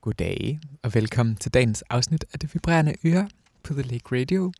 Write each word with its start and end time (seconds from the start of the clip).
Goddag 0.00 0.60
og 0.82 0.94
velkommen 0.94 1.36
til 1.36 1.54
dagens 1.54 1.82
afsnit 1.90 2.24
af 2.32 2.38
Det 2.38 2.54
Vibrerende 2.54 2.94
Øre 3.04 3.28
på 3.62 3.72
The 3.74 3.82
Lake 3.82 4.20
Radio. 4.20 4.52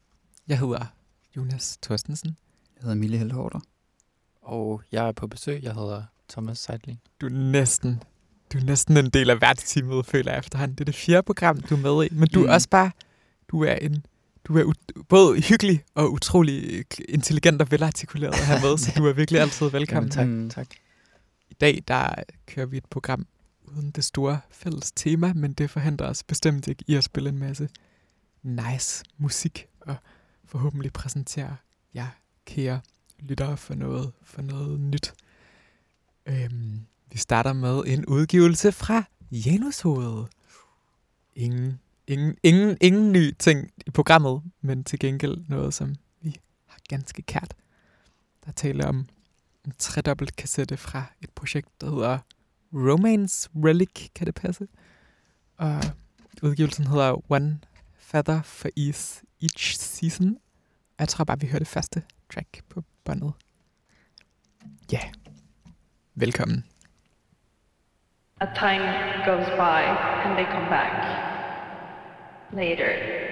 Jeg 0.49 0.59
hedder 0.59 0.85
Jonas 1.37 1.79
Thorstensen. 1.83 2.37
Jeg 2.77 2.83
hedder 2.83 2.95
Mille 2.97 3.19
Heldhorter. 3.19 3.61
Og 4.43 4.83
jeg 4.93 5.09
er 5.09 5.13
på 5.13 5.27
besøg. 5.27 5.63
Jeg 5.63 5.75
hedder 5.75 6.03
Thomas 6.29 6.59
Seidling. 6.59 7.01
Du 7.21 7.27
er 7.27 7.31
næsten, 7.31 8.03
du 8.53 8.59
er 8.59 8.63
næsten 8.65 8.97
en 8.97 9.11
del 9.11 9.31
af 9.31 9.41
værtsteamet, 9.41 10.07
føler 10.07 10.33
jeg 10.33 10.39
efterhånden. 10.39 10.75
Det 10.75 10.81
er 10.81 10.85
det 10.85 10.95
fjerde 10.95 11.23
program, 11.23 11.61
du 11.61 11.75
er 11.77 11.79
med 11.95 12.07
i. 12.07 12.09
Men 12.15 12.29
du 12.29 12.41
er 12.43 12.47
Mm. 12.47 12.53
også 12.53 12.69
bare, 12.69 12.91
du 13.51 13.63
er 13.65 13.75
en, 13.75 14.05
du 14.45 14.59
er 14.59 14.73
både 15.09 15.41
hyggelig 15.41 15.83
og 15.95 16.13
utrolig 16.13 16.85
intelligent 17.09 17.63
og 17.63 17.71
velartikuleret 17.71 18.33
at 18.33 18.47
have 18.47 18.61
med, 18.61 18.79
så 18.79 18.93
du 18.99 19.07
er 19.07 19.13
virkelig 19.13 19.41
altid 19.41 19.71
velkommen. 19.71 20.11
tak, 20.11 20.27
Mm. 20.27 20.51
tak. 20.51 20.67
I 21.51 21.55
dag 21.55 21.83
der 21.89 22.15
kører 22.47 22.67
vi 22.67 22.77
et 22.77 22.87
program 22.91 23.27
uden 23.69 23.91
det 23.91 24.05
store 24.05 24.41
fælles 24.51 24.93
tema, 24.93 25.33
men 25.33 25.53
det 25.53 25.71
forhindrer 25.71 26.07
os 26.07 26.23
bestemt 26.23 26.69
ikke 26.69 26.85
i 26.87 26.95
at 26.95 27.05
spille 27.05 27.29
en 27.29 27.39
masse 27.39 27.69
nice 28.43 29.05
musik 29.19 29.67
og 29.81 29.97
forhåbentlig 30.45 30.93
præsentere 30.93 31.57
jer 31.95 32.09
kære 32.47 32.81
lyttere 33.19 33.57
for 33.57 33.75
noget, 33.75 34.13
for 34.23 34.43
noget 34.43 34.81
nyt. 34.81 35.15
Øhm, 36.27 36.81
vi 37.13 37.19
starter 37.19 37.53
med 37.53 37.83
en 37.87 38.07
udgivelse 38.07 38.73
fra 38.73 39.05
Janushovedet. 39.31 40.29
Ingen, 41.35 41.81
ingen, 42.07 42.37
ingen, 42.43 42.77
ingen 42.81 43.13
ny 43.13 43.35
ting 43.39 43.71
i 43.87 43.91
programmet, 43.91 44.43
men 44.61 44.85
til 44.85 44.99
gengæld 44.99 45.39
noget, 45.49 45.75
som 45.75 45.95
vi 46.21 46.37
har 46.67 46.79
ganske 46.89 47.23
kært. 47.23 47.55
Der 48.47 48.53
taler 48.53 48.87
om 48.87 49.09
en 49.67 49.73
tredobbelt 49.79 50.37
kassette 50.37 50.77
fra 50.77 51.05
et 51.21 51.31
projekt, 51.31 51.81
der 51.81 51.91
hedder 51.91 52.19
Romance 52.73 53.49
Relic, 53.65 54.09
kan 54.15 54.27
det 54.27 54.35
passe? 54.35 54.69
Og 55.57 55.81
udgivelsen 56.43 56.87
hedder 56.87 57.31
One 57.33 57.61
Feather 57.99 58.43
for 58.43 58.69
Each, 58.77 59.23
each 59.43 59.79
Season. 59.79 60.37
Og 60.89 60.99
jeg 60.99 61.09
tror 61.09 61.25
bare, 61.25 61.41
vi 61.41 61.47
hører 61.47 61.59
det 61.59 61.69
første 61.69 62.03
track 62.35 62.61
på 62.69 62.83
båndet. 63.05 63.33
Ja, 64.93 64.99
yeah. 64.99 65.15
velkommen. 66.15 66.65
A 68.41 68.47
time 68.47 68.85
goes 69.27 69.47
by 69.57 69.83
and 70.25 70.37
they 70.37 70.47
come 70.47 70.69
back 70.69 70.93
later. 72.53 73.28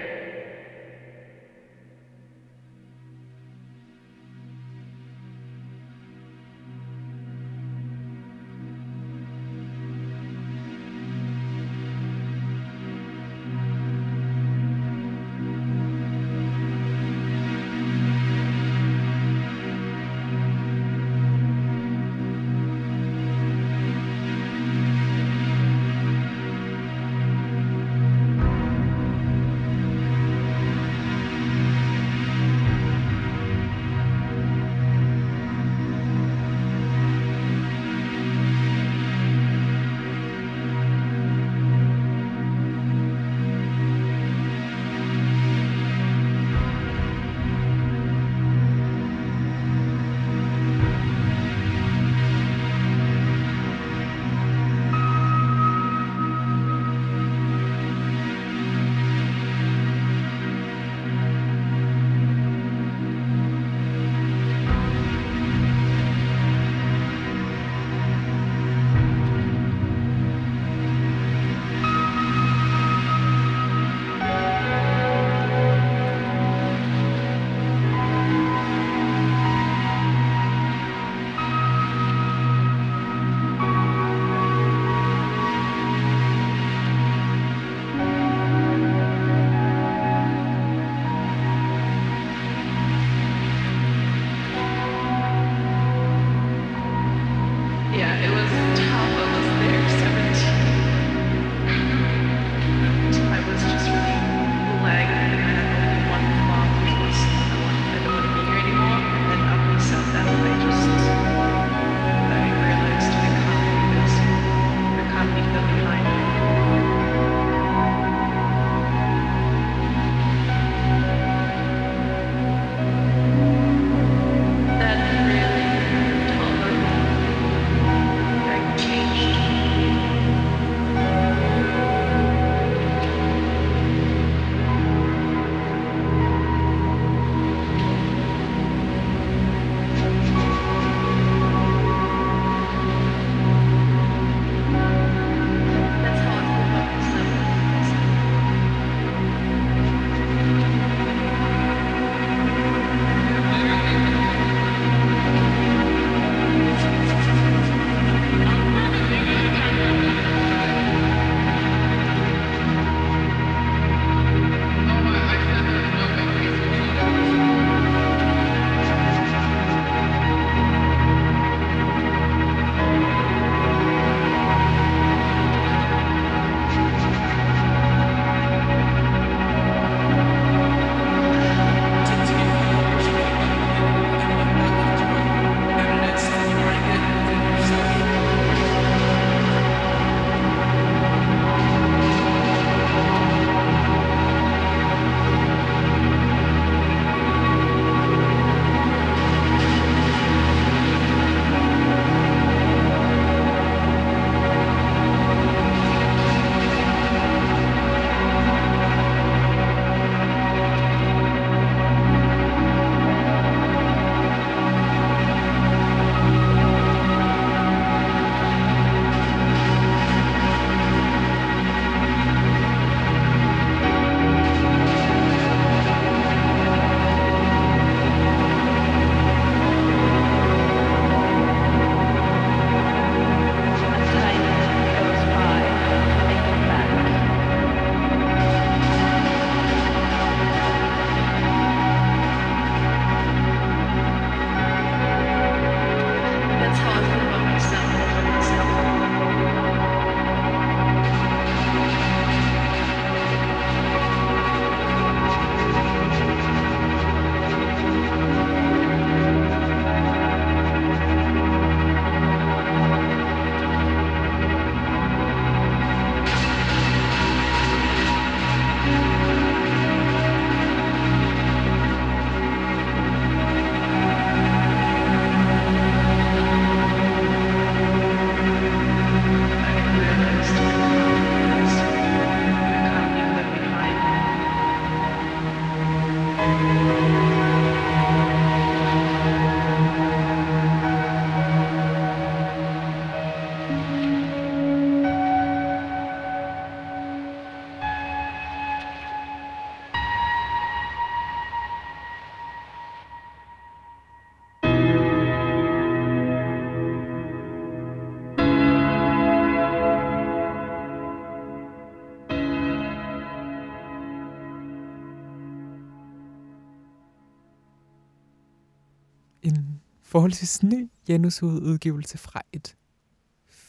Forholdsvis 320.17 320.63
ny 320.63 320.89
Janus-udgivelse 321.07 322.17
fra 322.17 322.41
et, 322.53 322.75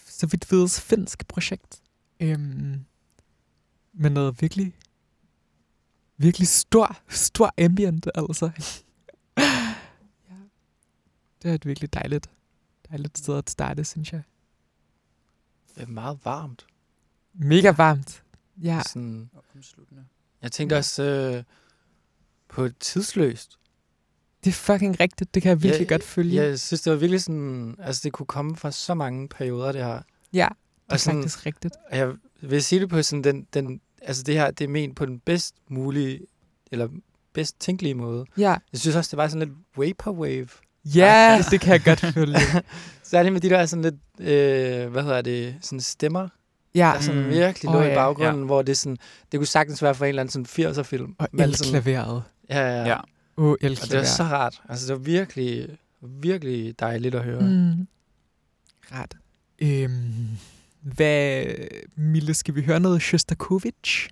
så 0.07 0.27
vidt 0.27 0.53
vides, 0.53 0.81
finsk 0.81 1.29
projekt. 1.29 1.83
Øhm, 2.21 2.85
med 3.93 4.11
noget 4.11 4.43
virkelig, 4.43 4.75
virkelig 6.17 6.49
stor, 6.49 6.99
stor 7.09 7.55
ambient, 7.59 8.07
altså. 8.15 8.47
ja. 9.37 10.37
Det 11.43 11.51
er 11.51 11.55
et 11.55 11.67
virkelig 11.67 11.95
dejligt, 11.95 12.31
dejligt 12.91 13.19
sted 13.19 13.39
at 13.39 13.51
starte, 13.51 13.85
synes 13.85 14.13
jeg. 14.13 14.23
Det 15.75 15.83
er 15.83 15.87
meget 15.87 16.19
varmt. 16.25 16.67
Mega 17.35 17.71
varmt. 17.71 18.23
Ja, 18.63 18.83
Sådan, 18.87 19.31
jeg 20.43 20.53
tænkte 20.53 20.75
Ja. 20.75 20.79
også 20.79 21.03
øh, 21.03 21.45
på 22.49 22.69
tidsløst. 22.69 23.58
Det 24.49 24.55
er 24.55 24.59
fucking 24.75 25.01
rigtigt. 25.01 25.35
Det 25.35 25.43
kan 25.43 25.51
jeg 25.51 25.63
virkelig 25.63 25.89
Ja, 25.91 25.95
godt 25.95 26.03
følge. 26.05 26.43
Jeg 26.43 26.59
synes, 26.61 26.81
det 26.83 26.91
var 26.93 26.99
virkelig 26.99 27.23
sådan... 27.23 27.75
Altså, 27.83 28.01
det 28.05 28.13
kunne 28.13 28.27
komme 28.27 28.57
fra 28.57 28.71
så 28.71 28.95
mange 28.95 29.29
perioder, 29.29 29.73
det 29.73 29.85
her. 29.85 30.01
ja 30.33 30.49
det 30.49 30.91
er 30.91 30.95
Og 30.95 31.01
sådan, 31.01 31.23
faktisk 31.23 31.47
rigtigt. 31.47 31.75
Og 31.91 31.97
Jeg 31.99 32.11
vil 32.43 32.63
sige 32.63 32.81
det 32.81 32.89
på 32.89 33.03
sådan 33.03 33.25
den, 33.25 33.47
den 33.55 33.81
altså 34.03 34.23
det 34.23 34.35
her, 34.35 34.51
det 34.51 34.65
er 34.65 34.69
ment 34.69 34.97
på 34.97 35.07
den 35.07 35.19
bedst 35.19 35.55
mulige, 35.71 36.21
eller 36.73 36.89
bedst 37.35 37.61
tænkelige 37.61 37.95
måde. 37.95 38.25
Ja, 38.39 38.51
Jeg 38.73 38.81
synes 38.81 38.97
også, 38.97 39.09
det 39.11 39.17
var 39.17 39.29
sådan 39.29 39.49
lidt 39.49 39.59
vaporwave. 39.77 40.49
ja 40.85 41.45
det 41.51 41.61
kan 41.61 41.73
jeg 41.73 41.85
godt 41.85 42.01
følge. 42.15 42.37
Særligt 43.03 43.33
med 43.33 43.41
de 43.41 43.49
der 43.51 43.67
sådan 43.67 43.83
lidt, 43.83 43.95
øh, 44.21 44.89
hvad 44.93 45.03
hedder 45.03 45.23
det, 45.23 45.55
sådan 45.61 45.81
stemmer, 45.81 46.29
Ja, 46.75 46.93
der 46.95 47.01
sådan 47.01 47.23
Mm. 47.23 47.29
virkelig 47.29 47.73
lå 47.73 47.81
ja, 47.81 47.93
i 47.93 47.95
baggrunden, 47.95 48.43
hvor 48.43 48.63
det 48.63 48.77
sådan, 48.77 48.97
det 49.33 49.41
kunne 49.41 49.47
sagtens 49.47 49.83
være 49.83 49.95
fra 49.95 50.05
en 50.05 50.09
eller 50.09 50.23
anden 50.23 50.47
sådan 50.47 50.71
80'er 50.71 50.83
film. 50.83 51.15
og 51.19 51.29
Men 51.33 51.53
sådan- 51.55 51.75
elklaveret. 51.75 52.23
Ja, 52.51 52.61
ja, 52.61 52.85
ja. 52.89 52.97
Åh, 53.39 53.51
Og 53.51 53.59
det 53.61 53.99
var 53.99 54.05
så 54.05 54.23
rart. 54.23 54.63
Altså, 54.69 54.87
det 54.87 54.93
var 54.93 55.05
virkelig, 55.05 55.79
virkelig 56.01 56.81
dejligt 56.81 57.15
at 57.15 57.25
høre. 57.25 57.41
Mm. 57.41 57.89
Ret. 58.93 59.17
Øhm, 59.59 60.29
hvad, 60.81 61.45
Mille, 61.97 62.35
skal 62.35 62.55
vi 62.55 62.63
høre 62.63 62.81
noget 62.81 63.03
Shostakovich? 63.03 64.09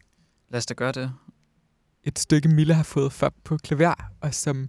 Lad 0.50 0.58
os 0.58 0.66
da 0.66 0.74
gøre 0.74 0.92
det. 0.92 1.12
Et 2.04 2.18
stykke, 2.18 2.48
Mille 2.48 2.74
har 2.74 2.82
fået 2.82 3.12
for 3.12 3.34
på 3.44 3.56
klaver, 3.56 3.94
og 4.20 4.34
som 4.34 4.68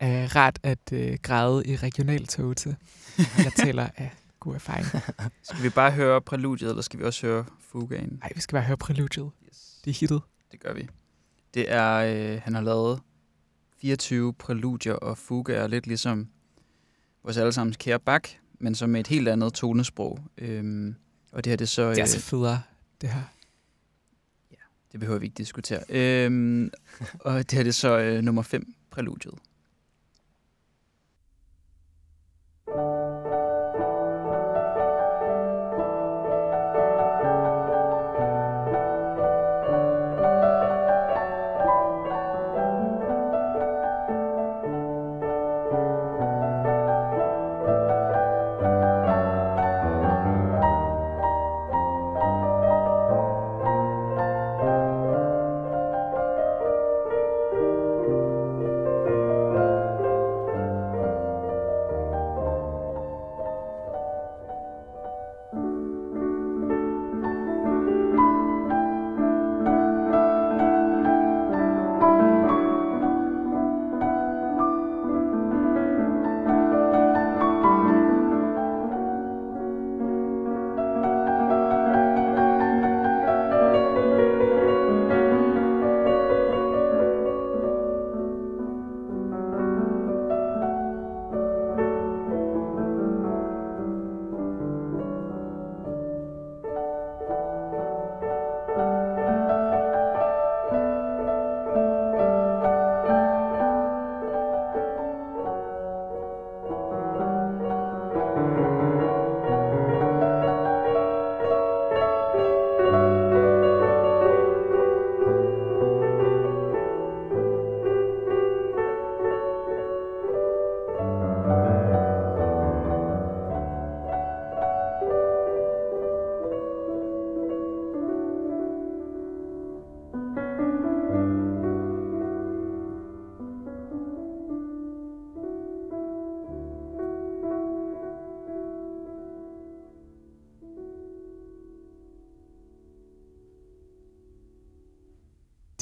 er 0.00 0.36
rart 0.36 0.58
at 0.62 0.92
øh, 0.92 1.18
græde 1.22 1.66
i 1.66 1.76
regionaltog 1.76 2.56
til. 2.56 2.76
Jeg 3.18 3.52
taler 3.64 3.88
af 3.96 4.12
god 4.40 4.54
erfaring. 4.54 4.86
Skal 5.42 5.62
vi 5.62 5.68
bare 5.70 5.90
høre 5.90 6.20
præludiet, 6.20 6.68
eller 6.70 6.82
skal 6.82 6.98
vi 6.98 7.04
også 7.04 7.26
høre 7.26 7.44
fugaen? 7.60 8.18
Nej, 8.20 8.32
vi 8.34 8.40
skal 8.40 8.56
bare 8.56 8.64
høre 8.64 8.76
præludiet. 8.76 9.30
Yes. 9.48 9.80
Det 9.84 9.90
er 9.90 9.94
hittet. 10.00 10.22
Det 10.52 10.60
gør 10.60 10.72
vi. 10.74 10.88
Det 11.54 11.72
er, 11.72 11.92
øh, 11.94 12.40
han 12.44 12.54
har 12.54 12.60
lavet 12.62 13.00
24 13.82 14.32
præludier 14.32 14.92
og 14.92 15.18
fugaer, 15.18 15.66
lidt 15.66 15.86
ligesom 15.86 16.28
vores 17.24 17.36
allesammens 17.36 17.76
kære 17.76 17.98
bak, 17.98 18.28
men 18.60 18.74
så 18.74 18.86
med 18.86 19.00
et 19.00 19.06
helt 19.06 19.28
andet 19.28 19.54
tonesprog. 19.54 20.18
Øhm, 20.38 20.94
og 21.32 21.44
det 21.44 21.50
her, 21.50 21.56
det 21.56 21.64
er 21.64 21.68
så... 21.68 21.90
Det 21.90 21.98
er 21.98 22.02
øh, 22.02 22.08
så 22.08 22.20
federe, 22.20 22.62
det 23.00 23.08
her. 23.08 23.22
Det 24.92 25.00
behøver 25.00 25.18
vi 25.18 25.26
ikke 25.26 25.34
diskutere. 25.34 25.80
Øhm, 25.88 26.70
og 27.20 27.38
det 27.38 27.52
her 27.52 27.62
det 27.62 27.68
er 27.68 27.72
så 27.72 27.98
øh, 27.98 28.22
nummer 28.22 28.42
5, 28.42 28.74
præludiet. 28.90 29.34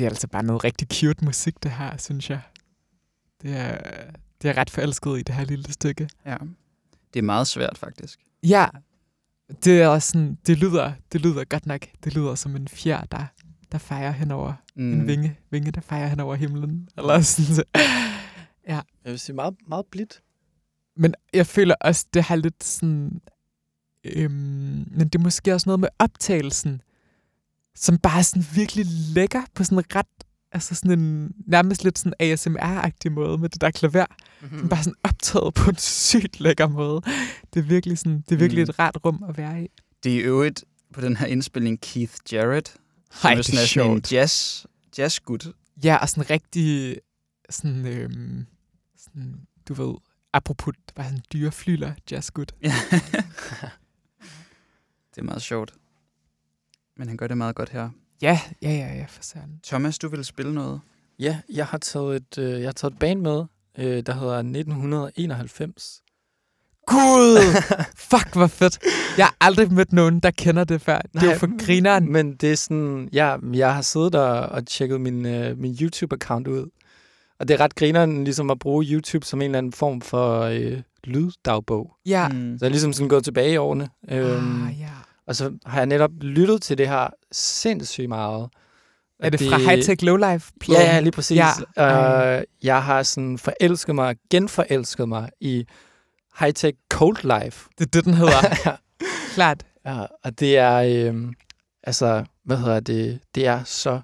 Det 0.00 0.07
er 0.07 0.11
altså 0.11 0.28
bare 0.28 0.42
noget 0.42 0.64
rigtig 0.64 0.88
cute 0.92 1.25
musik, 1.25 1.62
det 1.62 1.71
her, 1.71 1.97
synes 1.97 2.30
jeg. 2.30 2.40
Det 3.42 3.57
er, 3.57 3.78
det 4.42 4.50
er 4.50 4.57
ret 4.57 4.71
forelsket 4.71 5.19
i 5.19 5.23
det 5.23 5.35
her 5.35 5.45
lille 5.45 5.73
stykke. 5.73 6.09
Ja. 6.26 6.37
Det 7.14 7.19
er 7.19 7.23
meget 7.23 7.47
svært, 7.47 7.78
faktisk. 7.78 8.21
Ja, 8.42 8.66
det 9.64 9.83
er 9.83 9.88
også 9.88 10.09
sådan, 10.11 10.38
det 10.47 10.59
lyder, 10.59 10.92
det 11.12 11.21
lyder 11.21 11.45
godt 11.45 11.66
nok, 11.66 11.80
det 12.04 12.14
lyder 12.14 12.35
som 12.35 12.57
en 12.57 12.69
fjer, 12.69 13.04
der, 13.04 13.25
der 13.73 13.78
fejrer 13.78 14.11
henover, 14.11 14.52
mm. 14.75 14.92
en 14.92 15.07
vinge, 15.07 15.37
vinge, 15.50 15.71
der 15.71 15.80
fejrer 15.80 16.09
henover 16.09 16.35
himlen, 16.35 16.88
eller 16.97 17.21
sådan. 17.21 17.54
så. 17.54 17.64
Jeg 18.66 18.83
vil 19.04 19.19
sige 19.19 19.37
meget, 19.37 19.54
meget 19.69 19.87
blidt. 19.87 20.23
Men 20.97 21.14
jeg 21.33 21.47
føler 21.47 21.75
også, 21.80 22.07
det 22.14 22.23
har 22.23 22.37
lidt 22.37 22.64
sådan, 22.64 23.21
øhm, 24.04 24.33
men 24.90 25.09
det 25.09 25.14
er 25.14 25.23
måske 25.23 25.54
også 25.54 25.69
noget 25.69 25.80
med 25.80 25.88
optagelsen, 25.99 26.83
som 27.76 27.98
bare 27.98 28.18
er 28.18 28.22
sådan 28.22 28.44
virkelig 28.54 28.86
lækker 29.14 29.42
på 29.54 29.64
sådan 29.64 29.78
en 29.78 29.84
ret, 29.94 30.06
altså 30.52 30.74
sådan 30.74 30.98
en 31.00 31.32
nærmest 31.46 31.84
lidt 31.84 31.98
sådan 31.98 32.14
ASMR-agtig 32.22 33.10
måde 33.10 33.38
med 33.38 33.48
det 33.48 33.60
der 33.60 33.70
klaver. 33.70 34.06
Mm-hmm. 34.42 34.60
Mm. 34.60 34.68
Bare 34.68 34.82
sådan 34.82 34.94
optaget 35.04 35.54
på 35.54 35.70
en 35.70 35.76
sygt 35.76 36.40
lækker 36.40 36.68
måde. 36.68 37.00
Det 37.54 37.60
er 37.60 37.64
virkelig, 37.64 37.98
sådan, 37.98 38.20
det 38.20 38.32
er 38.32 38.36
virkelig 38.38 38.64
Mm. 38.64 38.70
et 38.70 38.78
rart 38.78 38.98
rum 39.04 39.24
at 39.28 39.36
være 39.36 39.64
i. 39.64 39.68
Det 40.04 40.12
er 40.12 40.16
i 40.16 40.20
øvrigt 40.20 40.64
på 40.94 41.00
den 41.00 41.16
her 41.16 41.26
indspilning 41.26 41.80
Keith 41.80 42.12
Jarrett, 42.32 42.76
som 43.12 43.28
Ej, 43.28 43.32
er 43.32 43.36
det 43.36 43.44
sådan, 43.44 43.60
er 43.60 43.66
sådan 43.66 43.90
en 43.90 43.96
sjovt. 43.96 44.12
jazz, 44.12 44.64
jazzgud. 44.98 45.52
Ja, 45.84 45.96
og 45.96 46.08
sådan 46.08 46.30
rigtig, 46.30 46.96
sådan, 47.50 47.86
øhm, 47.86 48.46
sådan, 48.98 49.34
du 49.68 49.74
ved, 49.74 49.94
apropos, 50.32 50.74
det 50.88 50.96
var 50.96 51.02
sådan 51.04 51.20
dyre 51.32 51.52
flyler, 51.52 51.92
jazzgud. 52.10 52.46
Ja. 52.62 52.74
det 55.14 55.18
er 55.18 55.22
meget 55.22 55.42
sjovt. 55.42 55.72
Men 57.00 57.09
han 57.09 57.16
gør 57.16 57.26
det 57.26 57.38
meget 57.38 57.54
godt 57.54 57.69
her. 57.71 57.88
Ja, 58.23 58.40
ja, 58.62 58.71
ja, 58.71 58.95
ja, 58.95 59.04
for 59.09 59.23
søren. 59.23 59.61
Thomas, 59.64 59.99
du 59.99 60.09
vil 60.09 60.25
spille 60.25 60.54
noget? 60.54 60.80
Ja, 61.19 61.38
jeg 61.54 61.66
har 61.66 61.78
taget 61.78 62.16
et, 62.16 62.38
øh, 62.38 62.61
jeg 62.61 62.66
har 62.66 62.73
taget 62.73 62.92
et 62.92 62.99
band 62.99 63.21
med, 63.21 63.45
øh, 63.78 64.02
der 64.07 64.12
hedder 64.14 64.42
1991. 64.42 66.02
Gud! 66.87 67.38
Fuck, 68.11 68.33
hvor 68.33 68.47
fedt. 68.47 68.78
Jeg 69.19 69.26
har 69.26 69.37
aldrig 69.40 69.73
mødt 69.73 69.92
nogen, 69.92 70.21
der 70.21 70.30
kender 70.30 70.64
det 70.64 70.80
før. 70.80 70.99
Det 71.14 71.23
er 71.23 71.33
jo 71.33 71.38
for 71.38 71.64
grineren. 71.66 72.12
Men 72.12 72.37
det 72.37 72.52
er 72.52 72.57
sådan, 72.57 73.09
ja, 73.12 73.37
jeg 73.52 73.75
har 73.75 73.83
siddet 73.83 74.14
og, 74.14 74.40
og 74.40 74.66
tjekket 74.66 75.00
min, 75.00 75.26
øh, 75.26 75.59
min 75.59 75.73
YouTube-account 75.75 76.49
ud. 76.49 76.71
Og 77.38 77.49
det 77.49 77.54
er 77.54 77.61
ret 77.61 77.75
grineren 77.75 78.25
ligesom 78.25 78.50
at 78.50 78.59
bruge 78.59 78.85
YouTube 78.85 79.26
som 79.26 79.40
en 79.40 79.45
eller 79.45 79.59
anden 79.59 79.73
form 79.73 80.00
for 80.00 80.40
øh, 80.40 80.80
lyddagbog. 81.04 81.92
Ja. 82.07 82.28
Mm. 82.28 82.59
Så 82.59 82.64
jeg 82.64 82.69
er 82.69 82.71
ligesom 82.71 82.92
sådan 82.92 83.09
gået 83.09 83.25
tilbage 83.25 83.52
i 83.52 83.57
årene. 83.57 83.88
Øhm, 84.11 84.66
Ah, 84.66 84.80
ja. 84.80 84.90
Og 85.30 85.37
så 85.37 85.52
har 85.66 85.78
jeg 85.78 85.87
netop 85.87 86.10
lyttet 86.20 86.62
til 86.62 86.78
det 86.78 86.88
her 86.88 87.08
sindssygt 87.32 88.08
meget. 88.08 88.49
Er 89.20 89.30
det 89.30 89.40
fra 89.40 89.58
High 89.58 89.82
Tech 89.82 90.04
Low 90.04 90.16
Life? 90.16 90.52
Ja, 90.68 90.80
ja, 90.80 91.00
lige 91.00 91.12
præcis. 91.12 91.40
Ja. 91.76 92.38
Uh, 92.38 92.42
jeg 92.62 92.82
har 92.82 93.02
sådan 93.02 93.38
forelsket 93.38 93.94
mig, 93.94 94.16
genforelsket 94.30 95.08
mig 95.08 95.30
i 95.40 95.64
high-tech 96.40 96.78
cold 96.88 97.42
life. 97.42 97.68
Det 97.78 97.87
er 97.87 97.90
det, 97.90 98.04
den 98.04 98.14
hedder. 98.14 98.37
ja, 98.66 98.76
Klart. 99.34 99.64
og 100.25 100.40
det 100.40 100.58
er, 100.58 101.06
øhm, 101.06 101.34
altså, 101.82 102.25
hvad 102.44 102.56
hedder 102.56 102.80
det, 102.80 103.20
det 103.34 103.46
er 103.46 103.64
så 103.64 104.00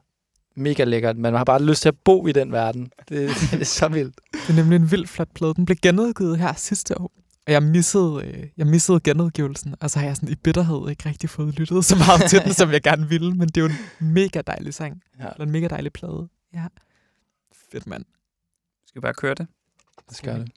mega 0.56 0.84
lækkert. 0.84 1.16
Man 1.16 1.34
har 1.34 1.44
bare 1.44 1.62
lyst 1.62 1.82
til 1.82 1.88
at 1.88 1.96
bo 2.04 2.26
i 2.26 2.32
den 2.32 2.52
verden. 2.52 2.90
Det, 3.08 3.30
det 3.50 3.60
er 3.60 3.64
så 3.64 3.88
vildt. 3.88 4.20
Det 4.32 4.50
er 4.50 4.54
nemlig 4.54 4.76
en 4.76 4.90
vild 4.90 5.06
flot 5.06 5.28
plade. 5.34 5.54
Den 5.54 5.66
blev 5.66 5.76
genudgivet 5.82 6.38
her 6.38 6.52
sidste 6.56 7.00
år. 7.00 7.12
Og 7.46 7.52
jeg 7.52 7.62
missede, 7.62 8.22
øh, 8.24 8.48
jeg 8.56 8.66
missede 8.66 9.00
genudgivelsen, 9.00 9.74
og 9.80 9.90
så 9.90 9.98
har 9.98 10.06
jeg 10.06 10.16
sådan 10.16 10.28
i 10.28 10.34
bitterhed 10.34 10.88
ikke 10.90 11.08
rigtig 11.08 11.30
fået 11.30 11.54
lyttet 11.54 11.84
så 11.84 11.96
meget 11.96 12.30
til 12.30 12.40
den, 12.44 12.52
som 12.60 12.70
jeg 12.70 12.82
gerne 12.82 13.08
ville. 13.08 13.34
Men 13.34 13.48
det 13.48 13.56
er 13.56 13.60
jo 13.60 13.66
en 13.68 14.14
mega 14.14 14.42
dejlig 14.46 14.74
sang. 14.74 15.02
Ja, 15.18 15.28
Eller 15.28 15.44
en 15.44 15.50
mega 15.50 15.68
dejlig 15.68 15.92
plade. 15.92 16.28
Ja. 16.52 16.66
Fedt, 17.72 17.86
mand. 17.86 18.04
Skal 18.86 19.00
vi 19.00 19.02
bare 19.02 19.14
køre 19.14 19.34
det? 19.34 19.46
det 20.08 20.16
skal 20.16 20.40
det. 20.40 20.52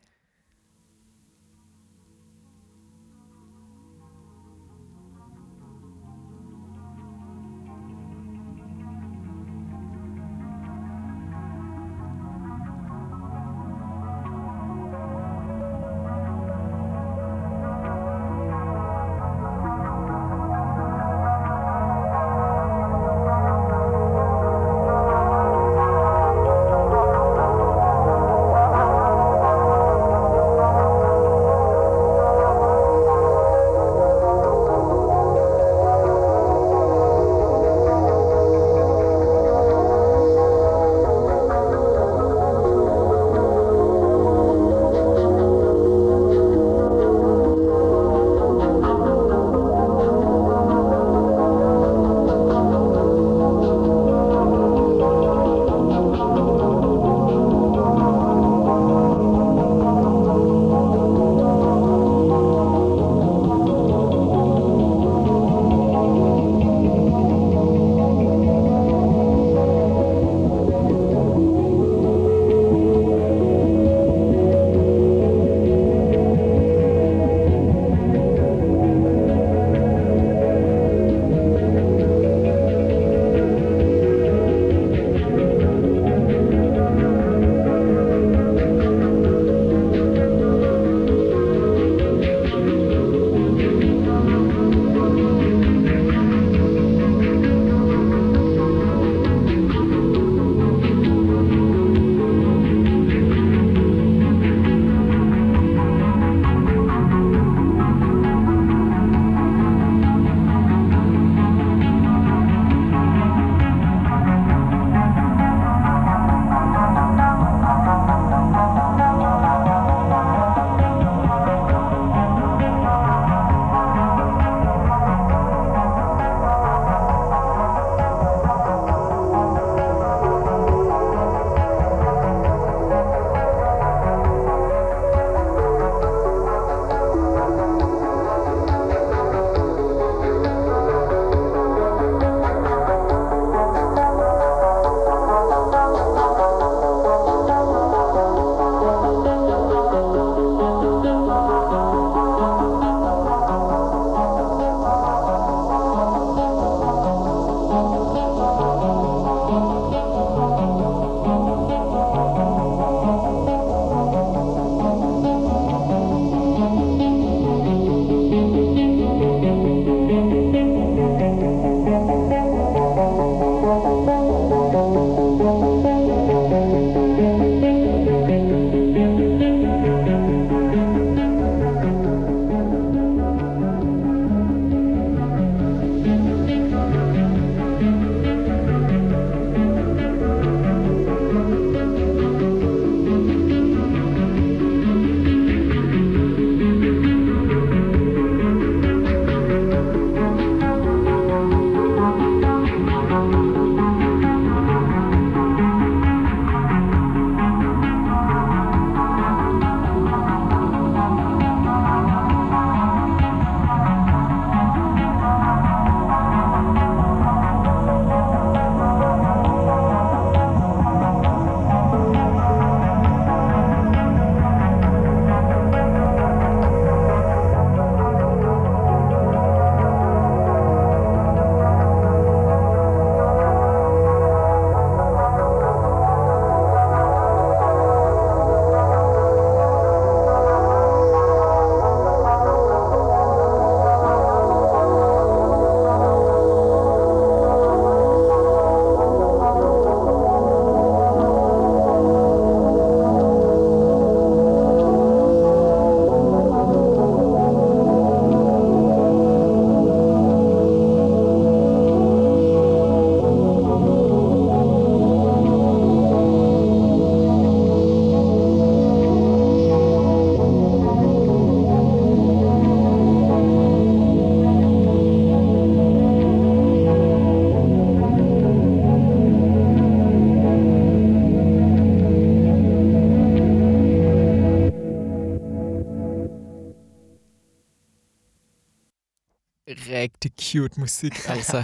Cute 290.42 290.80
musik, 290.80 291.14
altså. 291.30 291.64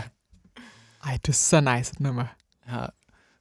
Ej, 1.06 1.18
det 1.26 1.30
er 1.30 1.34
så 1.34 1.62
nice 1.62 1.92
et 1.94 2.00
nummer. 2.00 2.26
Ja, 2.72 2.86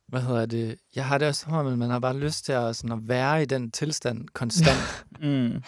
hvad 0.08 0.20
hedder 0.20 0.46
det? 0.46 0.76
Jeg 0.94 1.04
har 1.06 1.18
det 1.18 1.28
også 1.28 1.40
som 1.40 1.52
om, 1.52 1.66
at 1.66 1.78
man 1.78 1.90
har 1.90 1.98
bare 1.98 2.16
lyst 2.18 2.44
til 2.44 2.52
at, 2.52 2.76
sådan, 2.76 2.92
at 2.92 2.98
være 3.08 3.42
i 3.42 3.46
den 3.46 3.70
tilstand 3.70 4.28
konstant. 4.34 4.78
Mm. 5.20 5.62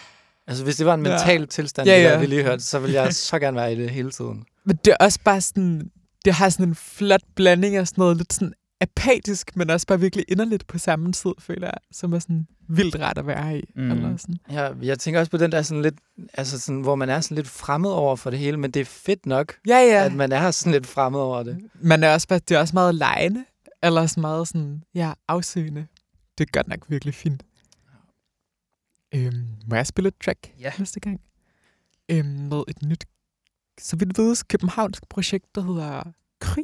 altså, 0.47 0.65
hvis 0.65 0.77
det 0.77 0.87
var 0.87 0.95
en 0.95 1.03
mental 1.03 1.49
tilstand, 1.49 1.89
Ja, 1.89 1.95
ja, 1.95 2.03
ja. 2.03 2.09
ja. 2.09 2.15
der, 2.15 2.21
vi 2.21 2.27
lige 2.27 2.43
hørte, 2.43 2.65
så 2.65 2.79
ville 2.79 2.95
jeg 3.03 3.15
så 3.31 3.39
gerne 3.39 3.57
være 3.57 3.73
i 3.73 3.77
det 3.77 3.91
hele 3.91 4.11
tiden. 4.11 4.45
Men 4.65 4.77
det 4.85 4.91
er 5.01 5.05
også 5.05 5.19
bare 5.25 5.41
sådan, 5.41 5.91
det 6.25 6.33
har 6.35 6.49
sådan 6.49 6.69
en 6.69 6.75
flot 6.75 7.21
blanding 7.37 7.77
af 7.77 7.89
sådan 7.89 8.03
noget 8.03 8.17
lidt 8.17 8.33
sådan 8.33 8.53
apatisk, 8.81 9.57
men 9.57 9.71
også 9.71 9.87
bare 9.87 10.01
virkelig 10.01 10.25
inderligt 10.29 10.67
på 10.67 10.79
samme 10.79 11.13
tid, 11.13 11.31
føler 11.39 11.67
jeg, 11.67 11.79
som 11.93 12.13
er 12.13 12.19
sådan 12.19 12.47
vildt 12.69 13.01
rart 13.01 13.19
at 13.19 13.27
være 13.27 13.59
i. 13.59 13.63
Mm. 13.77 13.91
Eller 13.91 14.17
sådan. 14.17 14.37
Ja, 14.51 14.71
jeg 14.83 14.99
tænker 14.99 15.21
også 15.21 15.31
på 15.31 15.37
den 15.37 15.53
der 15.53 15.63
sådan 15.63 15.83
lidt, 15.83 15.95
altså 16.35 16.61
sådan, 16.61 16.81
hvor 16.81 16.95
man 16.95 17.09
er 17.09 17.21
sådan 17.21 17.35
lidt 17.35 17.49
fremmed 17.49 17.91
over 17.91 18.17
for 18.17 18.31
det 18.31 18.39
hele, 18.39 18.57
men 18.57 18.71
det 18.71 18.81
er 18.81 18.85
fedt 18.85 19.27
nok, 19.27 19.55
Ja, 19.67 19.79
ja. 19.79 20.05
at 20.05 20.13
man 20.13 20.33
er 20.33 20.51
sådan 20.51 20.73
lidt 20.73 20.87
fremmed 20.87 21.21
over 21.21 21.43
det. 21.43 21.59
Man 21.75 22.03
er 22.05 22.13
også 22.15 22.29
bare, 22.29 22.39
det 22.39 22.55
er 22.55 22.59
også 22.61 22.75
meget 22.75 22.95
lejende, 22.95 23.45
eller 23.83 24.07
sådan 24.07 24.21
meget 24.21 24.49
sådan, 24.49 24.83
ja, 24.95 25.13
afsøgende. 25.29 25.87
Det 26.39 26.47
er 26.47 26.51
godt 26.53 26.69
nok 26.69 26.79
virkelig 26.89 27.15
fint. 27.15 27.43
Øhm, 29.15 29.47
må 29.67 29.77
jeg 29.77 29.87
spille 29.87 30.09
et 30.09 30.15
track 30.25 30.53
Ja. 30.61 30.73
næste 30.79 31.01
gang? 31.01 31.21
Øhm, 32.09 32.27
med 32.27 32.63
et 32.69 32.83
nyt, 32.83 33.05
så 33.81 33.97
vidt 33.97 34.19
vides, 34.19 34.43
københavnsk 34.43 35.09
projekt, 35.09 35.55
der 35.55 35.61
hedder 35.61 36.03
Kry. 36.41 36.63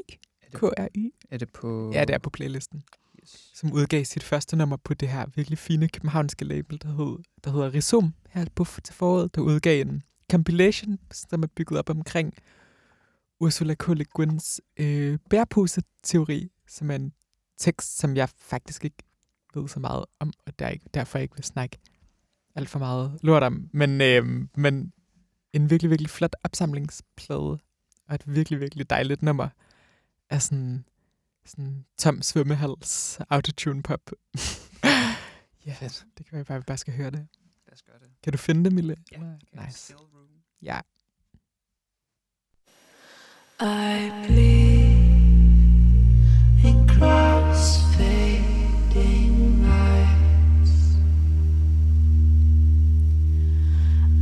K-R-Y. 0.58 1.10
er 1.30 1.38
det 1.38 1.52
på... 1.52 1.92
Ja, 1.94 2.04
det 2.04 2.14
er 2.14 2.18
på 2.18 2.30
playlisten. 2.30 2.82
Yes. 3.22 3.50
Som 3.54 3.72
udgav 3.72 4.04
sit 4.04 4.22
første 4.22 4.56
nummer 4.56 4.76
på 4.76 4.94
det 4.94 5.08
her 5.08 5.26
virkelig 5.34 5.58
fine 5.58 5.88
københavnske 5.88 6.44
label, 6.44 6.82
der, 6.82 6.88
hed, 6.88 7.18
der 7.44 7.50
hedder 7.50 7.74
Risum, 7.74 8.14
her 8.28 8.46
på 8.54 8.66
til 8.84 8.94
foråret, 8.94 9.34
der 9.34 9.40
udgav 9.40 9.80
en 9.80 10.02
compilation, 10.30 10.98
som 11.10 11.42
er 11.42 11.46
bygget 11.46 11.78
op 11.78 11.90
omkring 11.90 12.34
Ursula 13.40 13.74
K. 13.74 13.88
Le 13.88 14.04
Guins 14.04 14.60
øh, 14.76 15.18
bærpose-teori, 15.30 16.50
som 16.68 16.90
er 16.90 16.94
en 16.94 17.12
tekst, 17.58 17.98
som 17.98 18.16
jeg 18.16 18.28
faktisk 18.28 18.84
ikke 18.84 19.02
ved 19.54 19.68
så 19.68 19.80
meget 19.80 20.04
om, 20.20 20.32
og 20.46 20.58
der 20.58 20.68
ikke, 20.68 20.84
derfor 20.94 21.18
ikke 21.18 21.36
vil 21.36 21.44
snakke 21.44 21.78
alt 22.54 22.68
for 22.68 22.78
meget 22.78 23.18
lort 23.22 23.42
om. 23.42 23.68
Men, 23.72 24.00
øh, 24.00 24.46
men 24.56 24.92
en 25.52 25.70
virkelig, 25.70 25.90
virkelig 25.90 26.10
flot 26.10 26.36
opsamlingsplade, 26.44 27.58
og 28.08 28.14
et 28.14 28.22
virkelig, 28.26 28.60
virkelig 28.60 28.90
dejligt 28.90 29.22
nummer 29.22 29.48
af 30.32 30.42
sådan, 30.42 30.84
sådan 31.46 31.84
tom 31.98 32.22
svømmehals 32.22 33.18
autotune 33.30 33.82
pop. 33.82 34.00
ja, 35.66 35.72
Fedt. 35.72 36.06
det 36.18 36.26
kan 36.26 36.36
være, 36.36 36.44
bare, 36.44 36.58
vi 36.58 36.64
bare 36.66 36.78
skal 36.78 36.94
høre 36.94 37.10
det. 37.10 37.26
Lad 37.66 37.72
os 37.72 37.82
gøre 37.82 37.98
det. 37.98 38.08
Kan 38.22 38.32
du 38.32 38.38
finde 38.38 38.64
det, 38.64 38.72
Mille? 38.72 38.96
Ja, 39.12 39.16
okay. 39.16 39.64
Nice. 39.66 39.78
Still 39.78 39.96
room. 39.96 40.28
Ja. 40.62 40.80
I 43.60 44.10
bleed 44.26 44.92
in 46.64 46.88
cross-fading 46.88 49.62
lights. 49.62 50.96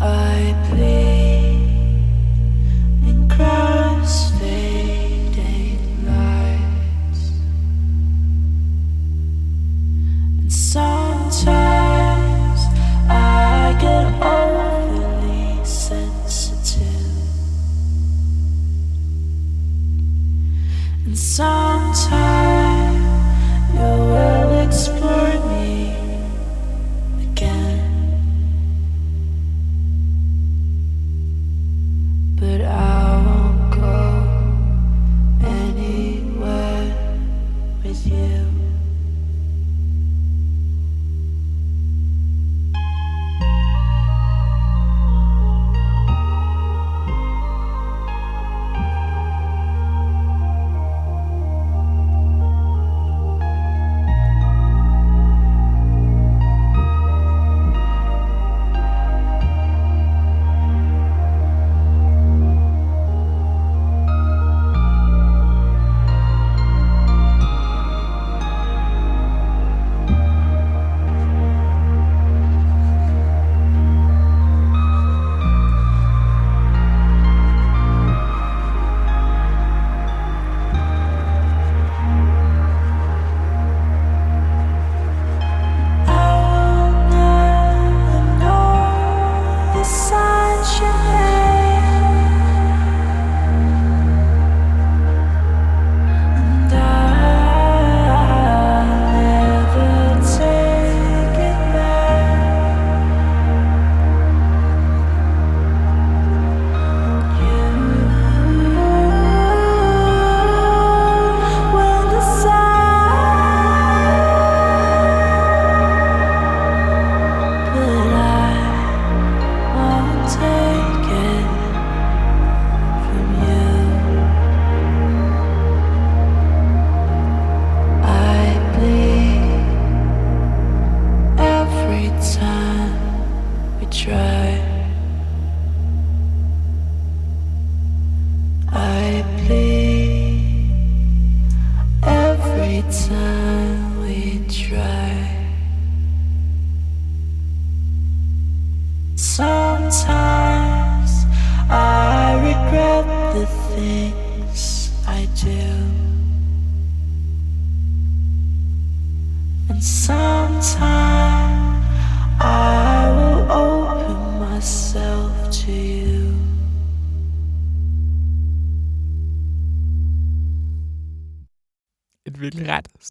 I 0.00 0.54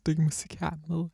stykke 0.09 0.21
musik 0.21 0.55
her 0.59 0.71
med 0.87 1.09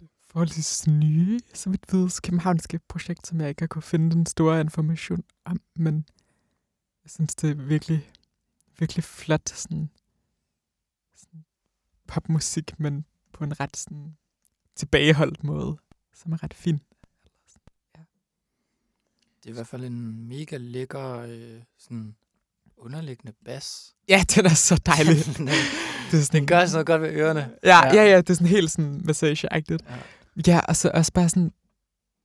det 0.00 0.08
forholdsvis 0.26 0.86
nye, 0.86 1.40
så 1.54 1.70
vidt 1.70 1.92
vides, 1.92 2.20
københavnske 2.20 2.78
projekt, 2.88 3.26
som 3.26 3.40
jeg 3.40 3.48
ikke 3.48 3.62
har 3.62 3.66
kunnet 3.66 3.84
finde 3.84 4.10
den 4.10 4.26
store 4.26 4.60
information 4.60 5.24
om, 5.44 5.60
men 5.76 6.06
jeg 7.04 7.10
synes, 7.10 7.34
det 7.34 7.50
er 7.50 7.54
virkelig, 7.54 8.10
virkelig 8.78 9.04
flot 9.04 9.48
sådan, 9.48 9.90
sådan 11.14 11.44
popmusik, 12.06 12.80
men 12.80 13.04
på 13.32 13.44
en 13.44 13.60
ret 13.60 13.76
sådan 13.76 14.16
tilbageholdt 14.76 15.44
måde, 15.44 15.76
som 16.14 16.32
er 16.32 16.42
ret 16.42 16.54
fin. 16.54 16.80
Det 19.42 19.46
er 19.46 19.50
i 19.50 19.52
hvert 19.52 19.66
fald 19.66 19.84
en 19.84 20.28
mega 20.28 20.56
lækker 20.56 21.18
øh, 21.18 21.62
sådan 21.76 22.16
underliggende 22.84 23.32
bas. 23.44 23.94
Ja, 24.08 24.24
den 24.34 24.46
er 24.46 24.54
så 24.54 24.80
dejlig. 24.86 25.16
den, 25.36 25.46
det 25.46 26.18
er 26.18 26.22
sådan, 26.22 26.40
den 26.40 26.46
gør 26.46 26.66
sådan 26.66 26.72
noget 26.72 26.86
godt 26.86 27.02
ved 27.02 27.20
ørerne. 27.20 27.50
Ja, 27.64 27.86
ja, 27.94 28.02
ja, 28.10 28.16
det 28.16 28.30
er 28.30 28.34
sådan 28.34 28.46
helt 28.46 28.70
sådan 28.70 29.00
massageagtigt. 29.04 29.82
Ja. 29.88 29.96
Ja, 30.46 30.60
og 30.68 30.76
så 30.76 30.90
også 30.94 31.12
bare 31.12 31.28
sådan, 31.28 31.52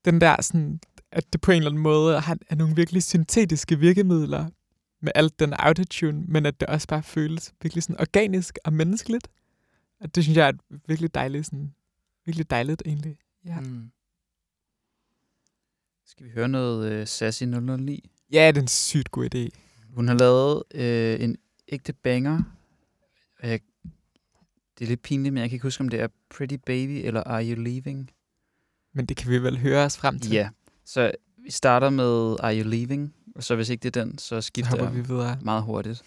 den 0.06 0.22
der 0.22 0.42
sådan, 0.42 0.80
at 1.12 1.34
det 1.34 1.42
på 1.42 1.52
en 1.52 1.58
eller 1.58 1.70
anden 1.72 1.84
måde 1.84 2.20
har, 2.20 2.38
er 2.50 2.56
nogle 2.56 2.76
virkelig 2.76 3.04
syntetiske 3.04 3.80
virkemidler 3.80 4.50
med 5.02 5.12
alt 5.16 5.40
den 5.40 5.54
autotune, 5.54 6.24
men 6.28 6.46
at 6.46 6.60
det 6.60 6.70
også 6.70 6.88
bare 6.88 7.04
føles 7.04 7.54
virkelig 7.62 7.84
sådan 7.84 8.00
organisk 8.00 8.58
og 8.66 8.74
menneskeligt. 8.74 9.28
Og 10.02 10.16
det 10.16 10.24
synes 10.24 10.38
jeg 10.38 10.48
er 10.48 10.54
virkelig 10.88 11.14
dejligt, 11.14 11.46
sådan, 11.46 11.74
virkelig 12.26 12.50
dejligt 12.50 12.82
egentlig. 12.86 13.18
Ja, 13.46 13.60
Mm. 13.60 13.92
Skal 16.06 16.26
vi 16.26 16.32
høre 16.32 16.48
noget 16.48 16.92
øh, 16.92 17.08
Sassy 17.08 17.44
009? 17.44 18.10
ja 18.32 18.48
det 18.48 18.58
er 18.58 18.62
en 18.62 18.68
sygt 18.68 19.12
god 19.12 19.36
idé. 19.36 19.67
Hun 19.98 20.08
har 20.08 20.16
lavet 20.16 20.64
øh, 20.76 21.24
en 21.24 21.38
ægte 21.68 21.94
banger. 21.94 22.42
Jeg, 23.44 23.60
det 24.80 24.86
er 24.86 24.90
lidt 24.90 25.02
pinligt, 25.02 25.34
men 25.34 25.42
jeg 25.42 25.50
kan 25.50 25.56
ikke 25.56 25.64
huske, 25.64 25.82
om 25.82 25.90
det 25.90 26.02
er 26.02 26.08
Pretty 26.30 26.56
Baby 26.66 27.02
eller 27.06 27.24
Are 27.24 27.50
You 27.50 27.62
Leaving? 27.62 28.12
Men 28.94 29.06
det 29.06 29.18
kan 29.18 29.32
vi 29.32 29.44
vel 29.44 29.58
høre 29.58 29.86
os 29.86 29.98
frem 29.98 30.20
til. 30.20 30.32
Ja, 30.32 30.50
så 30.86 31.12
vi 31.44 31.52
starter 31.52 31.90
med 31.90 32.36
Are 32.40 32.60
You 32.60 32.70
Leaving? 32.70 33.14
Og 33.36 33.44
så 33.44 33.56
hvis 33.56 33.70
ikke 33.70 33.84
det 33.84 33.98
er 33.98 34.04
den, 34.04 34.18
så 34.18 34.28
så 34.28 34.42
skifter 34.42 34.84
jeg 34.84 34.96
vi 34.96 35.02
videre. 35.02 35.40
meget 35.42 35.64
hurtigt. 35.64 36.04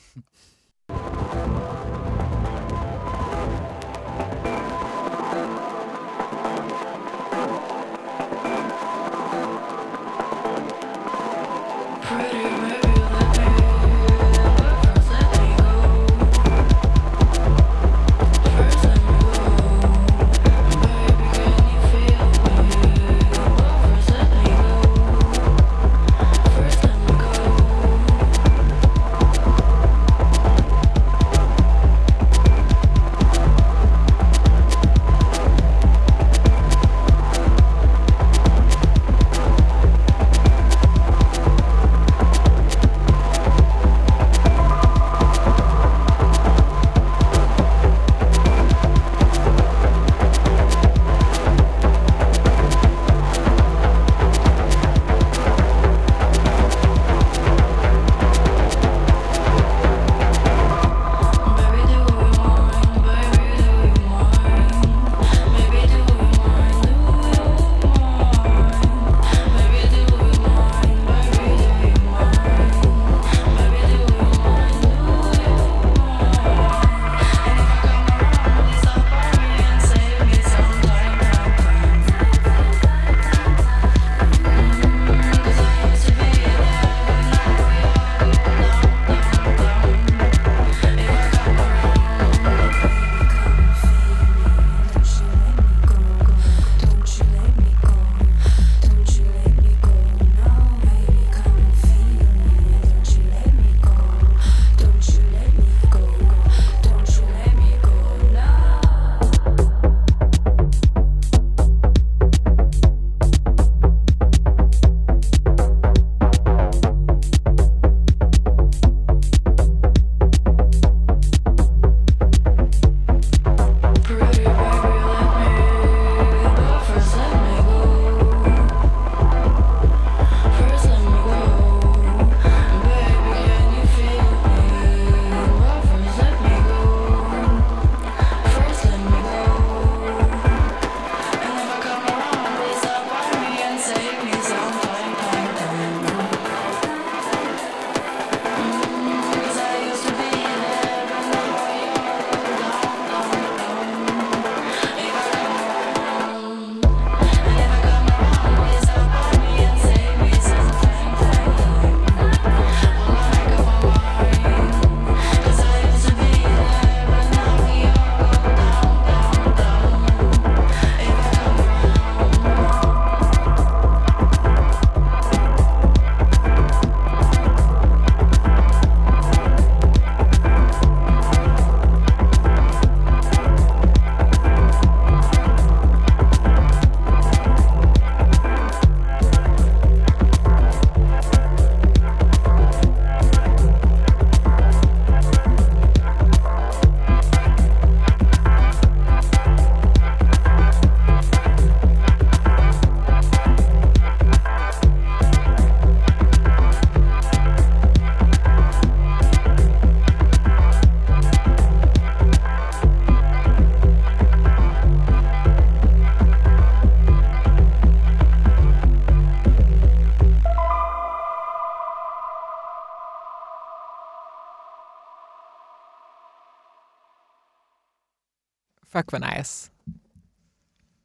Fuck, 229.00 229.10
hvor 229.10 229.36
nice. 229.38 229.70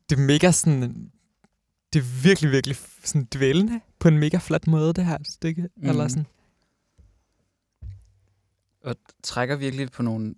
Det 0.09 0.17
er 0.19 0.21
mega 0.21 0.51
sådan... 0.51 1.11
Det 1.93 1.99
er 1.99 2.23
virkelig, 2.23 2.51
virkelig 2.51 2.77
sådan 3.03 3.27
dvælende 3.33 3.81
på 3.99 4.07
en 4.07 4.17
mega 4.17 4.37
flot 4.37 4.67
måde, 4.67 4.93
det 4.93 5.05
her 5.05 5.17
stykke. 5.23 5.69
Mm. 5.77 5.89
Eller 5.89 6.07
sådan. 6.07 6.25
Og 8.83 8.95
trækker 9.23 9.55
virkelig 9.55 9.91
på 9.91 10.03
nogle 10.03 10.35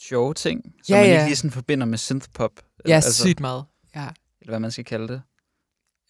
sjove 0.00 0.34
ting, 0.34 0.62
som 0.82 0.94
Ja, 0.94 1.00
man 1.00 1.06
ja. 1.10 1.12
ikke 1.12 1.24
lige 1.28 1.36
sådan 1.36 1.50
forbinder 1.50 1.86
med 1.86 1.98
synthpop. 1.98 2.52
Ja, 2.88 2.94
altså, 2.94 3.22
sygt 3.24 3.40
meget. 3.40 3.64
Ja, 3.94 4.08
Eller 4.40 4.50
hvad 4.52 4.60
man 4.60 4.70
skal 4.70 4.84
kalde 4.84 5.08
det. 5.08 5.22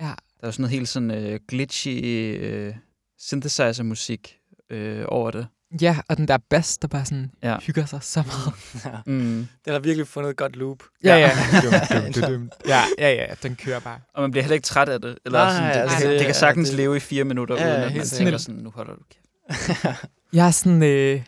ja. 0.01 0.05
Der 0.07 0.47
er 0.47 0.49
jo 0.49 0.53
sådan 0.53 0.63
noget 0.63 0.71
helt 0.73 0.89
sådan 0.89 1.11
uh, 1.35 1.41
glitchy 1.49 2.69
uh, 2.69 2.75
synthesizer-musik 3.19 4.39
uh, 4.75 5.03
over 5.07 5.31
det. 5.31 5.47
Ja, 5.81 5.99
og 6.09 6.17
den 6.17 6.29
der 6.29 6.39
bass, 6.51 6.79
der 6.79 6.89
bare 6.89 7.05
sådan 7.05 7.31
Ja. 7.43 7.59
hygger 7.59 7.87
sig 7.87 8.03
så 8.03 8.23
meget. 8.27 8.55
ja. 8.95 9.01
Mm. 9.13 9.47
Den 9.65 9.73
har 9.73 9.79
virkelig 9.79 10.07
fundet 10.09 10.31
et 10.31 10.37
godt 10.37 10.57
loop. 10.57 10.83
Ja, 11.05 11.17
ja. 11.17 11.31
Dum, 11.63 11.73
dum, 12.03 12.13
dum, 12.13 12.33
dum. 12.33 12.51
Ja, 12.67 12.83
ja, 12.99 13.11
ja, 13.13 13.27
den 13.43 13.57
kører 13.57 13.81
bare. 13.81 14.01
Og 14.15 14.23
man 14.23 14.31
bliver 14.31 14.43
heller 14.43 14.55
ikke 14.55 14.65
træt 14.67 14.89
af 14.89 15.01
det. 15.01 15.19
Eller 15.25 15.39
Nej, 15.39 15.53
sådan, 15.53 15.69
det, 15.75 15.81
altså, 15.81 15.97
det, 15.97 16.03
kan, 16.03 16.11
det 16.11 16.19
det 16.19 16.27
kan 16.27 16.31
er- 16.35 16.39
sagtens 16.39 16.69
det- 16.69 16.77
leve 16.77 16.97
i 16.97 17.01
fire 17.01 17.25
minutter, 17.25 17.55
Ja, 17.55 17.73
uden 17.73 17.83
at 17.91 17.97
man 17.97 18.07
tænker 18.07 18.39
sådan, 18.39 18.61
nu 18.61 18.71
holder 18.71 18.95
du 18.95 19.01
kæft. 19.11 19.87
Jeg 20.33 20.45
har 20.45 20.51
sådan, 20.51 20.83
øh, 20.83 21.23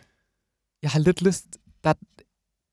jeg 0.83 0.91
har 0.91 0.99
lidt 1.01 1.23
lyst, 1.23 1.45
der, 1.85 1.93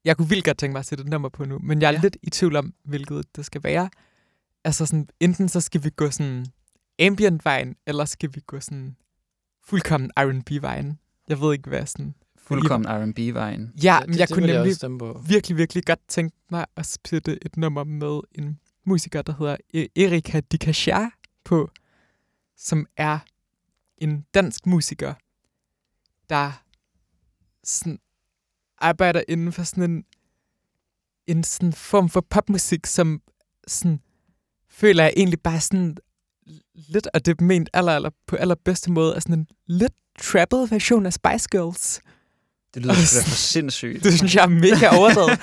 jeg 0.05 0.17
kunne 0.17 0.29
vildt 0.29 0.45
godt 0.45 0.58
tænke 0.58 0.71
mig 0.71 0.79
at 0.79 0.86
sætte 0.86 1.01
et 1.03 1.10
nummer 1.10 1.29
på 1.29 1.45
nu, 1.45 1.60
men 1.63 1.82
jeg 1.82 1.88
er 1.88 1.91
ja. 1.93 1.99
lidt 2.01 2.17
i 2.23 2.29
tvivl 2.29 2.55
om, 2.55 2.73
hvilket 2.86 3.36
det 3.36 3.45
skal 3.45 3.63
være. 3.63 3.89
Altså 4.63 4.86
sådan, 4.86 5.08
enten 5.19 5.49
så 5.49 5.62
skal 5.62 5.84
vi 5.84 5.89
gå 5.89 6.12
sådan 6.12 6.45
ambient-vejen, 7.01 7.75
eller 7.88 8.05
skal 8.05 8.29
vi 8.34 8.41
gå 8.47 8.60
sådan 8.60 8.95
fuldkommen 9.65 10.12
R&B-vejen. 10.19 10.99
Jeg 11.29 11.41
ved 11.41 11.53
ikke, 11.53 11.69
hvad 11.69 11.85
sådan... 11.85 12.15
Fuldkommen 12.37 12.89
R&B-vejen. 12.89 13.73
Ja, 13.83 13.97
det, 14.01 14.09
men 14.09 14.19
jeg 14.19 14.27
det 14.27 14.35
kunne 14.35 14.47
jeg 14.47 14.63
nemlig 14.63 14.99
på. 14.99 15.21
virkelig, 15.27 15.57
virkelig 15.57 15.85
godt 15.85 15.99
tænke 16.07 16.35
mig 16.51 16.65
at 16.75 16.85
spille 16.85 17.37
et 17.45 17.57
nummer 17.57 17.83
med 17.83 18.19
en 18.35 18.59
musiker, 18.85 19.21
der 19.21 19.33
hedder 19.39 19.57
E- 19.75 20.01
Erika 20.03 20.39
Dikachar 20.39 21.11
på, 21.43 21.69
som 22.57 22.85
er 22.97 23.19
en 23.97 24.25
dansk 24.33 24.65
musiker, 24.65 25.13
der 26.29 26.63
sådan 27.63 27.99
arbejder 28.77 29.23
inden 29.27 29.51
for 29.51 29.63
sådan 29.63 29.91
en, 29.91 30.05
en 31.27 31.43
sådan 31.43 31.73
form 31.73 32.09
for 32.09 32.21
popmusik, 32.21 32.85
som 32.85 33.21
sådan 33.67 33.99
føler 34.69 35.03
jeg 35.03 35.13
egentlig 35.17 35.41
bare 35.41 35.59
sådan 35.59 35.97
lidt, 36.73 37.07
og 37.13 37.25
det 37.25 37.41
er 37.41 37.43
ment 37.43 37.69
aller, 37.73 37.91
aller, 37.91 38.09
på 38.27 38.35
allerbedste 38.35 38.91
måde, 38.91 39.15
er 39.15 39.19
sådan 39.19 39.39
en 39.39 39.47
lidt 39.67 39.93
trapped 40.21 40.67
version 40.67 41.05
af 41.05 41.13
Spice 41.13 41.49
Girls. 41.51 42.01
Det 42.73 42.81
lyder 42.81 42.93
sgu 42.93 43.19
da 43.19 43.23
for 43.23 43.35
sindssygt. 43.35 44.03
Det 44.03 44.13
synes 44.13 44.35
jeg 44.35 44.43
er 44.43 44.47
mega 44.47 44.88
overdrevet. 44.97 45.39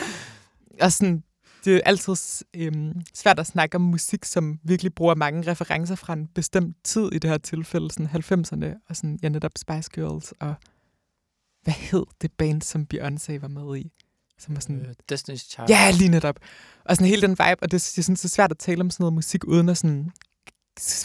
og 0.81 0.93
sådan, 0.93 1.23
det 1.65 1.77
er 1.77 1.81
altid 1.85 2.45
øhm, 2.57 3.01
svært 3.15 3.39
at 3.39 3.47
snakke 3.47 3.75
om 3.75 3.81
musik, 3.81 4.25
som 4.25 4.59
virkelig 4.63 4.95
bruger 4.95 5.15
mange 5.15 5.51
referencer 5.51 5.95
fra 5.95 6.13
en 6.13 6.27
bestemt 6.27 6.77
tid, 6.85 7.13
i 7.13 7.19
det 7.19 7.31
her 7.31 7.39
tilfælde, 7.39 7.91
sådan 7.91 8.07
90'erne, 8.07 8.87
og 8.89 8.97
sådan, 8.97 9.19
ja, 9.23 9.29
netop 9.29 9.53
Spice 9.57 9.91
Girls, 9.95 10.35
og 10.41 10.55
hvad 11.63 11.75
hed 11.75 12.05
det 12.23 12.33
band, 12.33 12.63
som 12.63 12.87
Beyoncé 12.95 13.39
var 13.39 13.49
med 13.49 13.79
i? 13.79 13.93
Som 14.39 14.55
var 14.55 14.61
sådan, 14.61 14.81
Øh, 14.81 14.95
Destiny's 15.13 15.51
Child. 15.51 15.67
Ja, 15.69 15.91
lige 15.91 16.09
netop. 16.09 16.39
Og 16.85 16.97
sådan 16.97 17.09
hele 17.09 17.23
den 17.23 17.31
vibe, 17.31 17.63
og 17.63 17.71
det, 17.71 17.97
jeg 17.97 18.05
synes, 18.05 18.21
det 18.21 18.25
er 18.25 18.35
svært 18.35 18.51
at 18.51 18.59
tale 18.59 18.81
om 18.81 18.91
sådan 18.91 19.03
noget 19.03 19.15
musik, 19.15 19.45
uden 19.45 19.69
at, 19.69 19.79
sådan, 19.79 20.13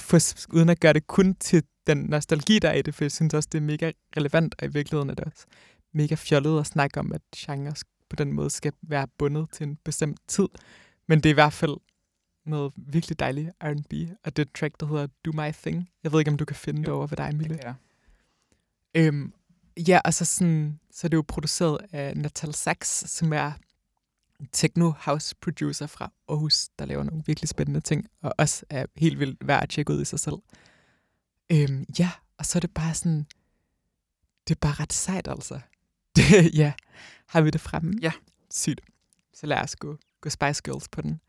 for, 0.01 0.19
uden 0.53 0.69
at 0.69 0.79
gøre 0.79 0.93
det 0.93 1.07
kun 1.07 1.36
til 1.36 1.63
den 1.88 1.97
nostalgi, 1.97 2.60
der 2.60 2.69
er 2.69 2.73
i 2.73 2.81
det, 2.81 2.95
for 2.95 3.03
jeg 3.03 3.12
synes 3.12 3.34
også, 3.34 3.49
det 3.51 3.57
er 3.57 3.62
mega 3.62 3.91
relevant, 4.17 4.55
og 4.60 4.67
i 4.67 4.71
virkeligheden 4.71 5.10
er 5.10 5.13
det 5.13 5.25
også 5.25 5.45
mega 5.93 6.15
fjollet 6.15 6.60
at 6.60 6.65
snakke 6.65 6.99
om, 6.99 7.13
at 7.13 7.21
genre 7.36 7.73
på 8.10 8.15
den 8.15 8.34
måde 8.34 8.49
skal 8.49 8.73
være 8.81 9.07
bundet 9.17 9.47
til 9.51 9.67
en 9.67 9.77
bestemt 9.84 10.19
tid. 10.27 10.47
Men 11.07 11.19
det 11.19 11.25
er 11.25 11.34
i 11.34 11.34
hvert 11.34 11.53
fald 11.53 11.77
noget 12.45 12.73
virkelig 12.75 13.19
dejligt 13.19 13.49
R&B, 13.63 13.93
og 14.23 14.38
det 14.38 14.41
et 14.41 14.53
track, 14.60 14.79
der 14.79 14.86
hedder 14.86 15.07
Do 15.25 15.31
My 15.31 15.51
Thing. 15.51 15.89
Jeg 16.03 16.12
ved 16.12 16.19
ikke, 16.19 16.31
om 16.31 16.38
du 16.38 16.45
kan 16.45 16.55
finde 16.55 16.81
det 16.81 16.89
over 16.89 17.07
ved 17.07 17.17
dig, 17.17 17.36
Mille. 17.36 17.60
Ja. 17.63 17.73
Øhm, 18.95 19.34
ja, 19.88 19.99
og 20.05 20.13
så, 20.13 20.25
sådan, 20.25 20.79
så 20.91 21.07
er 21.07 21.10
det 21.10 21.17
jo 21.17 21.23
produceret 21.27 21.77
af 21.91 22.17
Natal 22.17 22.53
Sachs, 22.53 23.12
som 23.12 23.34
er 23.34 23.51
techno 24.51 24.93
house 24.97 25.36
producer 25.41 25.88
fra 25.88 26.12
Aarhus, 26.30 26.69
der 26.80 26.86
laver 26.86 27.04
nogle 27.04 27.23
virkelig 27.25 27.49
spændende 27.49 27.82
ting, 27.82 28.08
og 28.21 28.34
også 28.38 28.65
er 28.69 28.86
helt 28.97 29.19
vildt 29.19 29.47
værd 29.47 29.63
at 29.63 29.69
tjekke 29.69 29.93
ud 29.93 30.01
i 30.01 30.06
sig 30.06 30.19
selv. 30.19 30.36
Øhm, 31.51 31.86
ja, 31.99 32.12
og 32.38 32.45
så 32.45 32.58
er 32.58 32.60
det 32.60 32.73
bare 32.73 32.93
sådan, 32.93 33.25
det 34.47 34.56
er 34.56 34.60
bare 34.62 34.73
ret 34.73 34.93
sejt 34.93 35.27
altså. 35.27 35.60
Det, 36.15 36.56
ja, 36.62 36.73
har 37.27 37.41
vi 37.41 37.49
det 37.49 37.62
fremme? 37.62 37.93
Ja. 38.01 38.12
Sygt. 38.51 38.82
Så 39.34 39.45
lad 39.47 39.58
os 39.58 39.75
gå, 39.75 39.97
gå 40.21 40.30
Spice 40.30 40.62
Girls 40.63 40.89
på 40.89 41.01
den. 41.01 41.21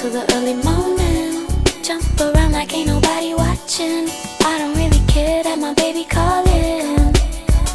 Till 0.00 0.10
the 0.10 0.24
early 0.34 0.54
morning. 0.54 1.46
Jump 1.82 2.04
around 2.18 2.52
like 2.52 2.72
ain't 2.72 2.88
nobody 2.88 3.34
watching. 3.34 4.08
I 4.50 4.56
don't 4.58 4.74
really 4.74 5.02
care 5.06 5.42
that 5.42 5.58
my 5.58 5.74
baby 5.74 6.04
calling. 6.04 6.96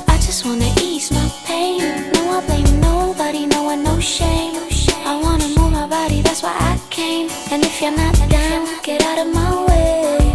I 0.08 0.18
just 0.26 0.44
wanna 0.44 0.72
ease 0.82 1.12
my 1.12 1.28
pain. 1.46 1.82
No, 2.14 2.22
I 2.38 2.42
blame 2.48 2.82
nobody, 2.82 3.46
no 3.46 3.62
one, 3.62 3.84
no 3.84 4.00
shame. 4.00 4.56
I 5.06 5.22
wanna 5.22 5.50
move 5.50 5.72
my 5.72 5.86
body, 5.86 6.24
that's 6.24 6.42
why 6.42 6.56
I 6.72 6.74
came. 6.90 7.30
And 7.52 7.64
if 7.64 7.80
you're 7.80 7.96
not 8.04 8.16
down, 8.28 8.62
get 8.82 9.04
out 9.04 9.20
of 9.24 9.28
my 9.32 9.52
way. 9.70 10.34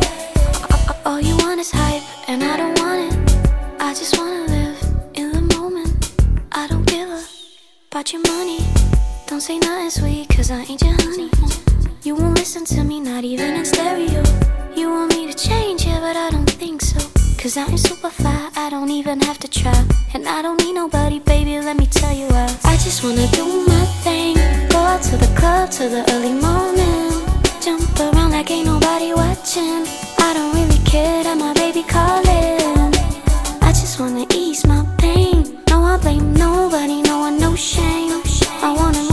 All 1.04 1.20
you 1.20 1.36
want 1.38 1.58
is 1.58 1.72
hype, 1.72 2.04
and 2.28 2.44
I 2.44 2.56
don't 2.56 2.78
want 2.78 3.00
it. 3.08 3.14
I 3.80 3.94
just 3.94 4.16
wanna 4.16 4.44
live 4.54 4.78
in 5.14 5.32
the 5.32 5.42
moment. 5.56 6.12
I 6.52 6.68
don't 6.68 6.86
give 6.86 7.08
a 7.08 7.20
about 7.90 8.12
your 8.12 8.22
money. 8.28 8.60
Don't 9.26 9.40
say 9.40 9.58
nothing 9.58 9.90
sweet, 9.90 10.28
cause 10.28 10.52
I 10.52 10.60
ain't 10.70 10.82
your 10.82 10.94
honey. 11.02 11.30
You 12.02 12.14
won't 12.14 12.38
listen 12.38 12.64
to 12.64 12.82
me, 12.82 12.98
not 12.98 13.24
even 13.24 13.56
in 13.56 13.64
stereo. 13.66 14.22
You 14.74 14.88
want 14.88 15.14
me 15.14 15.30
to 15.30 15.36
change, 15.36 15.84
yeah, 15.84 16.00
but 16.00 16.16
I 16.16 16.30
don't 16.30 16.48
think 16.48 16.80
so. 16.80 16.98
Cause 17.36 17.58
I'm 17.58 17.76
super 17.76 18.08
fly, 18.08 18.50
I 18.56 18.70
don't 18.70 18.88
even 18.88 19.20
have 19.20 19.38
to 19.40 19.48
try. 19.48 19.86
And 20.14 20.26
I 20.26 20.40
don't 20.40 20.58
need 20.62 20.72
nobody, 20.72 21.18
baby, 21.18 21.60
let 21.60 21.76
me 21.76 21.84
tell 21.84 22.16
you 22.16 22.26
why. 22.28 22.56
I 22.64 22.78
just 22.78 23.04
wanna 23.04 23.26
do 23.32 23.44
my 23.66 23.84
thing. 24.02 24.36
Go 24.70 24.78
out 24.78 25.02
to 25.10 25.18
the 25.18 25.30
club 25.38 25.70
till 25.70 25.90
the 25.90 26.02
early 26.14 26.32
morning. 26.32 27.20
Jump 27.60 27.84
around 28.00 28.30
like 28.30 28.50
ain't 28.50 28.64
nobody 28.64 29.12
watching. 29.12 29.84
I 30.18 30.32
don't 30.32 30.54
really 30.54 30.82
care 30.86 31.22
that 31.24 31.36
my 31.36 31.52
baby 31.52 31.82
calling. 31.82 32.94
I 33.60 33.72
just 33.72 34.00
wanna 34.00 34.24
ease 34.32 34.66
my 34.66 34.86
pain. 34.96 35.60
No, 35.68 35.84
I 35.84 35.98
blame 35.98 36.32
nobody, 36.32 37.02
no 37.02 37.18
one, 37.18 37.38
no 37.38 37.54
shame. 37.54 38.22
I 38.62 38.74
wanna 38.74 39.09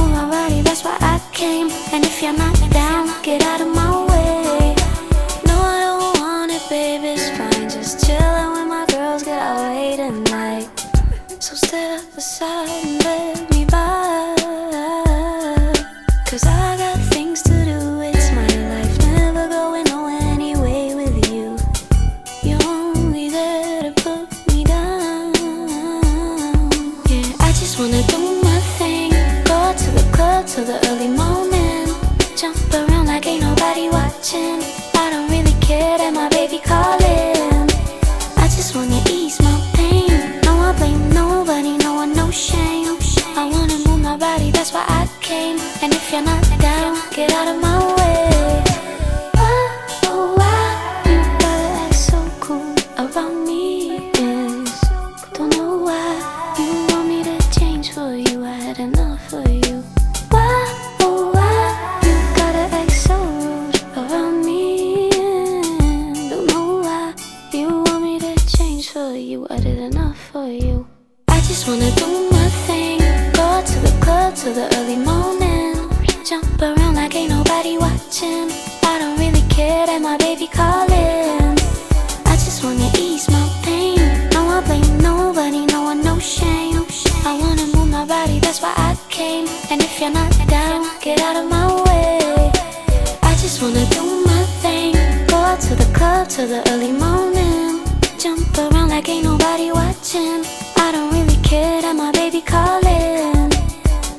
came. 1.37 1.69
And 1.93 2.03
if 2.03 2.21
you're 2.21 2.33
not 2.33 2.57
down, 2.71 3.05
get 3.21 3.43
out 3.43 3.61
of 3.61 3.67
my 3.67 3.91
way. 4.09 4.75
No, 5.45 5.55
I 5.75 5.79
don't 5.85 6.19
want 6.19 6.51
it, 6.51 6.63
baby, 6.67 7.09
it's 7.09 7.29
fine. 7.37 7.69
Just 7.69 8.05
chillin' 8.05 8.53
with 8.55 8.67
my 8.67 8.85
girls, 8.89 9.21
get 9.23 9.39
away 9.53 9.97
tonight. 9.97 10.67
So 11.39 11.53
step 11.53 12.01
aside 12.17 12.86
if 89.97 90.01
you're 90.01 90.11
not 90.11 90.47
down, 90.47 90.85
get 91.01 91.19
out 91.21 91.35
of 91.35 91.49
my 91.49 91.65
way. 91.85 92.51
I 93.23 93.31
just 93.41 93.63
wanna 93.63 93.83
do 93.89 94.03
my 94.25 94.43
thing. 94.61 94.93
Go 95.25 95.37
out 95.37 95.59
to 95.61 95.73
the 95.73 95.89
club 95.97 96.29
till 96.29 96.47
the 96.47 96.61
early 96.71 96.91
morning. 96.91 97.81
Jump 98.19 98.45
around 98.59 98.89
like 98.89 99.09
ain't 99.09 99.23
nobody 99.23 99.71
watching. 99.71 100.45
I 100.75 100.91
don't 100.91 101.11
really 101.11 101.39
care 101.41 101.81
that 101.81 101.95
my 101.95 102.11
baby 102.11 102.41
calling. 102.41 103.49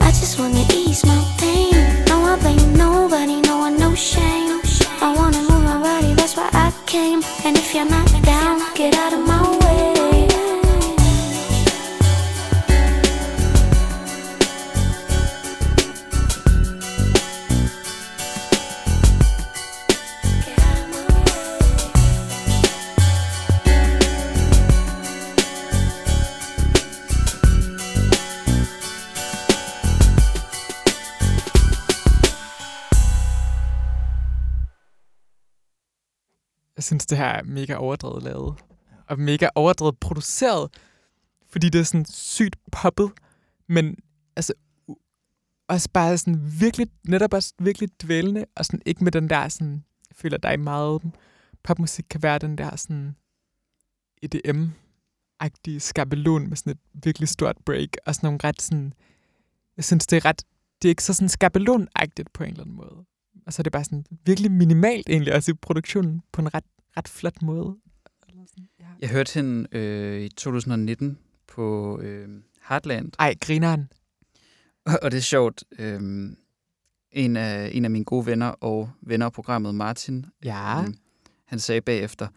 I 0.01 0.11
just 0.21 0.41
wanna 0.41 0.64
ease 0.75 1.07
my 1.07 1.21
pain. 1.38 1.75
No, 2.09 2.17
I 2.25 2.35
blame 2.41 2.75
nobody, 2.77 3.41
no 3.43 3.59
one, 3.59 3.79
no 3.79 3.95
shame. 3.95 4.61
I 5.01 5.14
wanna 5.14 5.43
move 5.49 5.62
my 5.62 5.79
body, 5.81 6.12
that's 6.14 6.37
why 6.37 6.51
I 6.55 6.73
came. 6.87 7.23
And 7.45 7.57
if 7.57 7.73
you're 7.73 7.88
not 7.88 8.11
down, 8.25 8.62
get 8.75 8.95
out 8.97 9.12
of 9.12 9.25
my 9.25 9.43
way. 9.51 9.58
Det 37.11 37.18
her 37.18 37.27
er 37.27 37.42
mega 37.42 37.75
overdrevet 37.75 38.23
lavet. 38.23 38.55
Og 39.07 39.18
mega 39.18 39.49
overdrevet 39.55 39.99
produceret. 39.99 40.71
Fordi 41.47 41.68
det 41.68 41.79
er 41.79 41.85
sådan 41.85 42.05
sygt 42.05 42.57
poppet. 42.73 43.11
Men 43.66 43.97
altså, 44.37 44.53
også 45.68 45.88
bare 45.92 46.18
sådan 46.18 46.40
virkelig, 46.61 46.87
netop 47.09 47.35
også 47.35 47.55
virkelig 47.59 47.88
dvælende. 48.03 48.44
Og 48.57 48.64
sådan 48.64 48.83
ikke 48.87 49.05
med 49.05 49.12
den 49.12 49.31
der 49.31 49.49
sådan, 49.49 49.85
jeg 50.11 50.16
føler, 50.16 50.38
dig 50.38 50.61
meget 50.61 51.03
popmusik 51.62 52.05
kan 52.11 52.23
være 52.23 52.38
den 52.38 52.59
der 52.59 52.77
sådan 52.77 53.16
EDM-agtige 54.23 55.79
skabelon 55.79 56.49
med 56.49 56.57
sådan 56.57 56.71
et 56.71 56.79
virkelig 57.05 57.29
stort 57.29 57.57
break. 57.66 57.88
Og 58.07 58.14
sådan 58.14 58.27
nogle 58.27 58.38
ret 58.44 58.62
sådan, 58.62 58.92
jeg 59.77 59.85
synes, 59.85 60.07
det 60.07 60.16
er 60.16 60.25
ret, 60.25 60.44
det 60.83 60.88
er 60.88 60.90
ikke 60.90 61.05
så 61.05 61.14
sådan 61.14 61.29
skabelonagtigt 61.29 62.33
på 62.33 62.44
en 62.44 62.51
eller 62.51 62.62
anden 62.62 62.77
måde. 62.77 63.05
Og 63.47 63.53
så 63.53 63.61
er 63.61 63.62
det 63.62 63.73
bare 63.73 63.85
sådan 63.85 64.05
virkelig 64.25 64.53
minimalt 64.53 65.09
egentlig, 65.09 65.35
også 65.35 65.51
i 65.51 65.55
produktionen 65.55 66.23
på 66.33 66.40
en 66.40 66.55
ret, 66.55 66.64
ret 66.98 67.08
flot 67.08 67.42
måde. 67.42 67.76
Jeg 69.00 69.08
hørte 69.08 69.34
hende 69.34 69.76
øh, 69.76 70.20
i 70.20 70.28
2019 70.28 71.18
på 71.48 71.98
øh, 72.00 72.28
Heartland, 72.68 73.12
Ej, 73.18 73.34
grineren. 73.40 73.92
og 75.02 75.11
det 75.11 75.16
er 75.18 75.22
sjovt. 75.22 75.64
Øh, 75.78 76.00
en, 77.12 77.37
af, 77.37 77.70
en 77.74 77.84
af 77.84 77.90
mine 77.90 78.04
gode 78.04 78.26
venner 78.26 78.46
og 78.46 78.90
venner 79.00 79.26
af 79.26 79.32
programmet, 79.32 79.74
Martin, 79.74 80.26
Ja. 80.44 80.82
øh, 80.82 80.88
han 81.44 81.58
sagde 81.58 81.80
bagefter, 81.80 82.28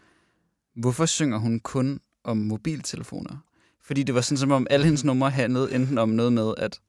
hvorfor 0.75 1.05
synger 1.05 1.37
hun 1.37 1.59
kun 1.59 1.99
om 2.23 2.37
mobiltelefoner? 2.37 3.37
Fordi 3.83 4.03
det 4.03 4.15
var 4.15 4.21
sådan, 4.21 4.37
som 4.37 4.51
om 4.51 4.67
alle 4.69 4.85
hendes 4.85 5.03
numre 5.03 5.29
handlede 5.29 5.75
enten 5.75 5.97
om 5.97 6.09
noget 6.09 6.33
med, 6.33 6.53
at 6.57 6.79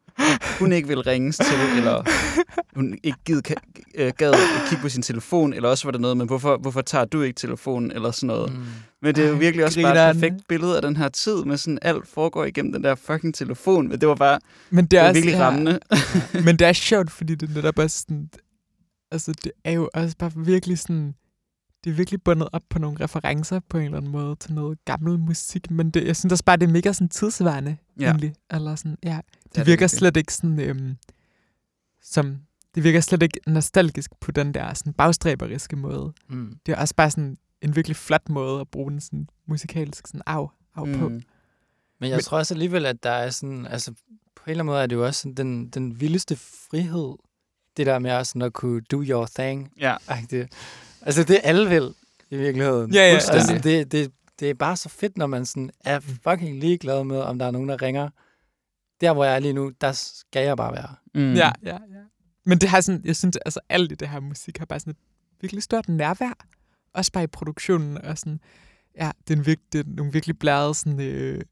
hun 0.59 0.73
ikke 0.73 0.89
ville 0.89 1.03
ringes 1.07 1.37
til, 1.37 1.77
eller 1.77 2.03
hun 2.77 2.99
ikke 3.03 3.19
gid, 3.25 3.43
øh, 3.95 4.13
gad 4.17 4.33
at 4.33 4.39
kigge 4.69 4.83
på 4.83 4.89
sin 4.89 5.03
telefon, 5.03 5.53
eller 5.53 5.69
også 5.69 5.85
var 5.85 5.93
det 5.93 6.01
noget 6.01 6.17
med, 6.17 6.27
hvorfor, 6.27 6.57
hvorfor 6.57 6.81
tager 6.81 7.05
du 7.05 7.23
ikke 7.23 7.37
telefonen, 7.37 7.93
eller 7.93 8.11
sådan 8.11 8.27
noget. 8.27 8.53
Mm. 8.53 8.65
Men 9.03 9.15
det 9.15 9.25
er 9.25 9.29
jo 9.29 9.35
virkelig 9.35 9.65
også 9.65 9.83
bare 9.83 9.93
grineren. 9.93 10.17
et 10.17 10.21
perfekt 10.21 10.49
billede 10.49 10.77
af 10.77 10.83
den 10.83 10.97
her 10.97 11.09
tid, 11.09 11.45
med 11.45 11.57
sådan 11.57 11.79
alt 11.83 12.09
foregår 12.09 12.45
igennem 12.45 12.73
den 12.73 12.85
der 12.85 12.95
fucking 12.95 13.35
telefon. 13.35 13.89
Men 13.89 14.01
det 14.01 14.09
var 14.09 14.15
bare 14.15 14.39
Men 14.71 14.85
det 14.85 14.91
det 14.91 14.99
er, 14.99 15.03
var 15.03 15.09
også, 15.09 15.21
virkelig 15.21 15.39
ja, 15.39 15.47
rammende. 15.47 15.79
Men 16.45 16.57
det 16.59 16.67
er 16.67 16.73
sjovt, 16.73 17.11
fordi 17.11 17.35
det 17.35 17.55
netop 17.55 17.79
er 17.79 17.87
sådan... 17.87 18.29
Altså, 19.13 19.33
det 19.45 19.53
er 19.65 19.73
jo 19.73 19.91
også 19.95 20.17
bare 20.19 20.31
virkelig 20.37 20.79
sådan... 20.79 21.15
Det 21.85 21.91
er 21.91 21.95
virkelig 21.95 22.23
bundet 22.23 22.49
op 22.53 22.63
på 22.71 22.79
nogle 22.79 23.01
referencer 23.05 23.61
på 23.69 23.79
en 23.79 23.85
eller 23.85 23.97
anden 23.97 24.13
måde 24.13 24.37
til 24.37 24.53
noget 24.55 24.85
gammel 24.85 25.19
musik. 25.19 25.71
Men 25.71 25.91
det, 25.91 26.07
jeg 26.07 26.17
synes 26.17 26.33
også 26.33 26.45
bare, 26.45 26.57
det 26.57 26.69
er 26.69 26.73
mega 26.73 26.93
sådan 26.93 27.09
tidsvarende, 27.09 27.77
Ja. 27.99 28.03
ja. 28.05 28.11
egentlig. 28.11 28.35
Eller 28.51 28.75
sådan, 28.75 28.99
ja. 29.03 29.21
Det, 29.27 29.45
det 29.45 29.55
det 29.57 29.57
virker 29.67 29.71
virkelig. 29.71 29.91
slet 29.91 30.17
ikke 30.17 30.35
sådan... 30.35 30.61
Øhm, 30.61 30.97
som, 32.03 32.37
det 32.75 32.85
virker 32.85 33.01
slet 33.01 33.23
ikke 33.23 33.41
nostalgisk 33.47 34.11
på 34.21 34.31
den 34.33 34.55
der 34.55 34.75
sådan 34.75 34.93
bagstræberiske 34.93 35.77
måde. 35.77 36.13
Mm. 36.29 36.59
Det 36.67 36.73
er 36.73 36.77
også 36.81 36.95
bare 36.95 37.11
sådan 37.11 37.39
en 37.63 37.77
virkelig 37.77 37.97
flot 37.97 38.29
måde 38.29 38.61
at 38.61 38.69
bruge 38.69 38.91
den 38.91 39.01
sådan 39.01 39.29
musikalsk 39.49 40.07
sådan 40.07 40.23
af, 40.27 40.47
af 40.77 40.87
mm. 40.87 40.99
på. 40.99 41.09
Men 41.09 41.23
jeg 42.11 42.11
Men- 42.17 42.21
tror 42.21 42.39
også 42.39 42.55
alligevel, 42.55 42.87
at 42.87 43.03
der 43.03 43.11
er 43.11 43.31
sådan, 43.31 43.67
altså 43.67 43.93
på 44.37 44.43
en 44.47 44.51
eller 44.51 44.63
anden 44.65 44.73
måde 44.73 44.83
er 44.83 44.87
det 44.87 44.97
jo 44.97 45.07
også 45.07 45.21
sådan 45.21 45.35
den, 45.35 45.69
den 45.69 46.01
vildeste 46.01 46.37
frihed, 46.37 47.13
det 47.77 47.87
der 47.87 47.99
med 47.99 48.11
at, 48.11 48.27
sådan 48.27 48.43
at 48.43 48.53
kunne 48.53 48.81
do 48.81 49.03
your 49.03 49.27
thing. 49.39 49.73
Ja. 49.81 49.97
-agtigt. 50.11 50.47
Altså 51.03 51.25
det 51.25 51.37
er 51.37 51.41
alle 51.43 51.69
vil 51.69 51.95
i 52.31 52.37
virkeligheden. 52.37 52.95
Ja, 52.95 53.01
ja, 53.01 53.15
altså, 53.15 53.33
fuldstændig. 53.33 53.65
det, 53.65 53.93
det, 53.93 54.13
det 54.41 54.51
er 54.51 54.55
bare 54.55 54.77
så 54.77 54.89
fedt, 54.89 55.19
når 55.19 55.27
man 55.27 55.47
sådan 55.47 55.71
er 55.85 56.01
fucking 56.01 56.61
ligeglad 56.61 57.05
med, 57.05 57.21
om 57.21 57.39
der 57.39 57.47
er 57.47 57.51
nogen, 57.51 57.69
der 57.69 57.83
ringer. 57.83 58.11
Der, 59.01 59.13
hvor 59.13 59.25
jeg 59.25 59.35
er 59.35 59.39
lige 59.39 59.53
nu, 59.53 59.73
der 59.81 59.93
skal 59.93 60.45
jeg 60.45 60.57
bare 60.57 60.73
være. 60.73 60.95
Mm. 61.15 61.35
Ja, 61.35 61.53
ja, 61.63 61.73
ja. 61.73 62.01
Men 62.47 62.59
det 62.59 62.69
har 62.69 62.81
sådan, 62.81 63.01
jeg 63.05 63.17
synes, 63.17 63.37
altså 63.37 63.61
alt 63.69 63.93
i 63.93 63.95
det 63.95 64.09
her 64.09 64.21
musik 64.21 64.59
har 64.59 64.67
bare 64.67 64.81
sådan 64.81 64.91
et 64.91 64.97
virkelig 65.41 65.63
stort 65.63 65.89
nærvær. 65.89 66.47
Også 66.95 67.13
bare 67.13 67.25
i 67.25 67.27
produktionen. 67.27 67.99
Og 67.99 68.19
sådan, 68.19 68.41
ja, 68.97 69.11
det 69.29 69.35
er, 69.35 69.39
en 69.39 69.47
virke, 69.47 69.63
det 69.73 69.81
er 69.81 69.85
nogle 69.87 70.13
virkelig 70.13 70.39
blærede 70.39 70.75
sådan, 70.75 71.01
øh, 71.01 71.43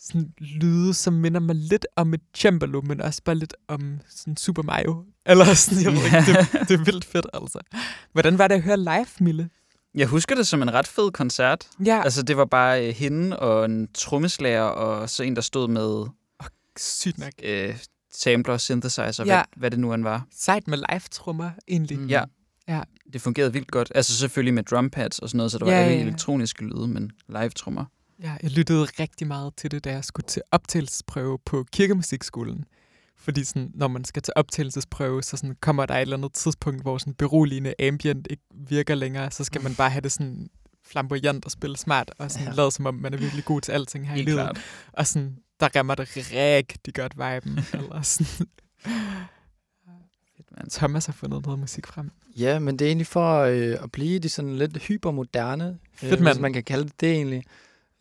sådan 0.00 0.32
lyde, 0.38 0.94
som 0.94 1.12
minder 1.12 1.40
mig 1.40 1.54
lidt 1.56 1.86
om 1.96 2.14
et 2.14 2.20
cembalo, 2.36 2.80
men 2.80 3.00
også 3.00 3.22
bare 3.24 3.34
lidt 3.36 3.54
om 3.68 4.00
sådan 4.08 4.36
Super 4.36 4.62
Mario. 4.62 5.04
Eller 5.26 5.54
sådan, 5.54 5.84
jeg 5.84 5.92
ved 5.92 6.04
ikke, 6.04 6.18
det, 6.18 6.68
det 6.68 6.80
er 6.80 6.84
vildt 6.84 7.04
fedt, 7.04 7.26
altså. 7.34 7.58
Hvordan 8.12 8.38
var 8.38 8.48
det 8.48 8.54
at 8.54 8.62
høre 8.62 8.76
live, 8.76 9.06
Mille? 9.20 9.50
Jeg 9.94 10.06
husker 10.06 10.34
det 10.34 10.46
som 10.46 10.62
en 10.62 10.72
ret 10.74 10.86
fed 10.86 11.10
koncert. 11.10 11.68
Ja, 11.84 12.02
altså, 12.04 12.22
det 12.22 12.36
var 12.36 12.44
bare 12.44 12.88
øh, 12.88 12.94
hende 12.94 13.38
og 13.38 13.64
en 13.64 13.88
trommeslager, 13.94 14.62
og 14.62 15.10
så 15.10 15.22
en, 15.22 15.36
der 15.36 15.42
stod 15.42 15.68
med 15.68 16.06
sygt 16.78 17.18
nok. 17.18 17.32
øh, 17.44 17.78
sampler 18.12 18.54
og 18.54 18.60
synthesizer, 18.60 19.24
Ja. 19.24 19.34
hvad, 19.34 19.42
hvad 19.56 19.70
det 19.70 19.78
nu 19.78 19.92
end 19.94 20.02
var. 20.02 20.26
Sejt 20.36 20.68
med 20.68 20.78
live-trummer, 20.78 21.50
egentlig. 21.68 21.98
Mm. 21.98 22.06
Ja. 22.06 22.24
Ja. 22.68 22.80
Det 23.12 23.20
fungerede 23.20 23.52
vildt 23.52 23.70
godt. 23.70 23.92
Altså 23.94 24.14
selvfølgelig 24.16 24.54
med 24.54 24.62
drumpads 24.62 25.18
og 25.18 25.28
sådan 25.28 25.36
noget, 25.36 25.52
så 25.52 25.58
der 25.58 25.64
var 25.64 25.72
Ja, 25.72 25.78
alle 25.78 25.92
ja, 25.92 25.98
ja. 26.00 26.06
elektroniske 26.06 26.64
lyde, 26.64 26.88
men 26.88 27.10
live-trommer. 27.28 27.84
Ja, 28.22 28.36
jeg 28.42 28.50
lyttede 28.50 28.84
rigtig 28.84 29.26
meget 29.26 29.56
til 29.56 29.70
det, 29.70 29.84
da 29.84 29.92
jeg 29.92 30.04
skulle 30.04 30.26
til 30.26 30.42
optagelsesprøve 30.52 31.38
på 31.46 31.64
kirkemusikskolen. 31.72 32.64
Fordi 33.16 33.44
sådan, 33.44 33.70
når 33.74 33.88
man 33.88 34.04
skal 34.04 34.22
til 34.22 34.32
optagelsesprøve, 34.36 35.22
så 35.22 35.36
sådan, 35.36 35.56
kommer 35.60 35.86
der 35.86 35.94
et 35.94 36.00
eller 36.00 36.16
andet 36.16 36.32
tidspunkt, 36.32 36.82
hvor 36.82 36.98
sådan 36.98 37.14
beroligende 37.14 37.74
ambient 37.80 38.26
ikke 38.30 38.42
virker 38.68 38.94
længere. 38.94 39.30
Så 39.30 39.44
skal 39.44 39.62
man 39.62 39.74
bare 39.74 39.90
have 39.90 40.00
det 40.00 40.12
sådan 40.12 40.48
flamboyant 40.84 41.44
og 41.44 41.50
spille 41.50 41.76
smart, 41.76 42.10
og 42.18 42.30
sådan 42.30 42.46
Ja. 42.46 42.52
lade 42.52 42.70
som 42.70 42.86
om, 42.86 42.94
man 42.94 43.14
er 43.14 43.18
virkelig 43.18 43.44
god 43.44 43.60
til 43.60 43.72
alting 43.72 44.08
her 44.08 44.16
i 44.16 44.22
livet. 44.22 44.36
klart. 44.38 44.58
Og 44.92 45.06
sådan, 45.06 45.36
der 45.60 45.68
rammer 45.76 45.94
det 45.94 46.08
rigtig 46.16 46.94
godt 46.94 47.14
viben. 47.16 47.58
eller 47.72 48.02
sådan. 48.02 48.26
Fedt, 50.36 50.48
mand. 50.56 50.70
Thomas 50.70 51.06
har 51.06 51.12
fundet 51.12 51.44
noget 51.46 51.58
musik 51.58 51.86
frem. 51.86 52.10
Ja, 52.36 52.58
men 52.58 52.76
det 52.78 52.84
er 52.84 52.88
egentlig 52.88 53.06
for 53.06 53.38
øh, 53.40 53.76
at 53.82 53.92
blive 53.92 54.18
de 54.18 54.28
sådan 54.28 54.56
lidt 54.56 54.78
hypermoderne, 54.82 55.78
Fedt, 55.94 56.12
øh, 56.12 56.20
mand. 56.24 56.34
hvis 56.36 56.40
man 56.40 56.52
kan 56.52 56.64
kalde 56.64 56.84
det 56.84 57.00
det 57.00 57.12
egentlig. 57.12 57.42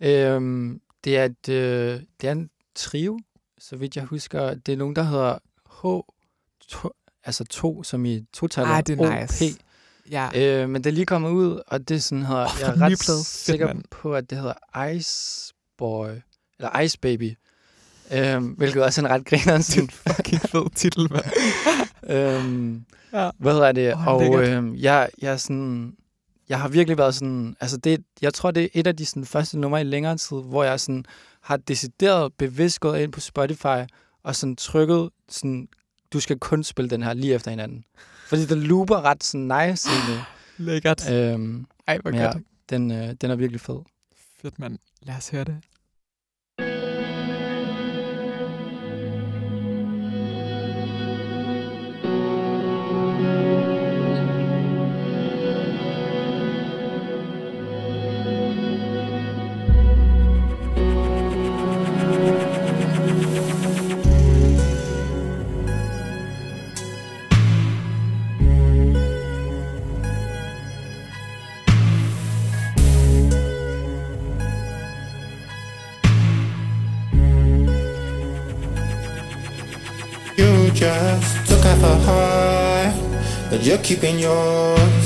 Øhm, 0.02 0.82
det, 1.04 1.18
er 1.18 1.26
et, 1.26 1.50
øh, 1.50 2.00
det 2.22 2.28
er 2.28 2.32
en 2.32 2.50
trio, 2.76 3.20
så 3.60 3.76
vidt 3.76 3.96
jeg 3.96 4.04
husker. 4.04 4.54
Det 4.54 4.74
er 4.74 4.78
nogen, 4.78 4.96
der 4.96 5.04
hedder 5.04 5.38
H, 5.82 5.86
to, 6.70 6.90
altså 7.24 7.44
to, 7.44 7.84
som 7.84 8.06
i 8.06 8.26
totallet 8.34 8.72
Ah, 8.74 8.84
det 8.88 9.00
er 9.02 9.24
OP. 9.26 9.30
nice. 9.40 9.58
Ja, 10.12 10.30
Øh, 10.36 10.70
men 10.70 10.84
det 10.84 10.90
er 10.90 10.94
lige 10.94 11.06
kommet 11.06 11.30
ud, 11.30 11.62
og 11.68 11.88
det 11.90 11.96
er 11.96 12.00
sådan 12.02 12.26
hedder, 12.26 12.44
oh, 12.46 12.52
jeg 12.62 12.68
er 12.68 12.72
ret 12.72 12.78
plade. 12.78 13.18
Fedt, 13.20 13.26
sikker 13.26 13.68
mand. 13.68 13.84
på, 13.92 14.16
at 14.16 14.30
det 14.30 14.38
hedder 14.38 14.86
Ice 14.96 15.54
Boy, 15.78 16.08
eller 16.60 16.80
Ice 16.80 17.00
Baby. 17.00 17.34
Øhm, 18.14 18.46
hvilket 18.46 18.84
også 18.84 19.02
er 19.02 19.06
en 19.06 19.12
ret 19.12 19.26
griner 19.26 19.58
det 19.58 19.78
er 19.78 19.82
en 19.82 19.90
fucking 20.16 20.42
fed 20.42 20.76
titel, 20.76 21.12
mand. 21.12 21.26
øhm, 22.10 22.86
Ja. 23.14 23.30
Hvad 23.40 23.54
hedder 23.54 23.72
det? 23.72 23.94
Åh, 23.94 24.08
og 24.08 24.44
øhm, 24.44 24.76
jeg, 24.76 25.10
jeg, 25.22 25.32
er 25.34 25.38
sådan, 25.38 25.96
jeg 26.50 26.60
har 26.62 26.68
virkelig 26.68 26.98
været 26.98 27.16
sådan... 27.16 27.56
Altså 27.60 27.78
det, 27.78 28.04
jeg 28.22 28.34
tror, 28.34 28.52
det 28.52 28.64
er 28.64 28.68
et 28.74 28.88
af 28.88 28.96
de 28.96 29.06
sådan, 29.06 29.26
første 29.26 29.60
numre 29.60 29.82
i 29.82 29.84
længere 29.84 30.18
tid, 30.18 30.38
hvor 30.38 30.64
jeg 30.64 30.80
sådan, 30.80 31.06
har 31.42 31.58
decideret 31.58 32.34
bevidst 32.34 32.80
gået 32.80 33.00
ind 33.00 33.12
på 33.12 33.20
Spotify 33.20 33.92
og 34.24 34.36
sådan 34.36 34.56
trykket 34.56 35.10
sådan, 35.30 35.68
du 36.14 36.20
skal 36.20 36.40
kun 36.40 36.64
spille 36.64 36.90
den 36.90 37.04
her 37.04 37.14
lige 37.14 37.34
efter 37.34 37.52
hinanden. 37.52 37.84
Fordi 38.28 38.46
den 38.46 38.60
looper 38.64 39.02
ret 39.02 39.24
sådan 39.24 39.42
nice 39.42 39.90
egentlig. 39.90 40.24
Lækkert. 40.68 41.12
øhm, 41.12 41.66
Ej, 41.88 41.98
hvor 41.98 42.12
men 42.12 42.20
ja, 42.20 42.32
godt. 42.32 42.44
den, 42.70 42.92
øh, 42.92 43.14
den 43.22 43.32
er 43.32 43.36
virkelig 43.36 43.62
fed. 43.62 43.80
Fedt, 44.42 44.60
mand. 44.60 44.78
Lad 45.02 45.16
os 45.16 45.30
høre 45.30 45.44
det. 45.44 45.58
A 81.84 81.96
heart, 82.08 82.96
but 83.50 83.64
you're 83.64 83.78
keeping 83.80 84.20
yours. 84.20 85.06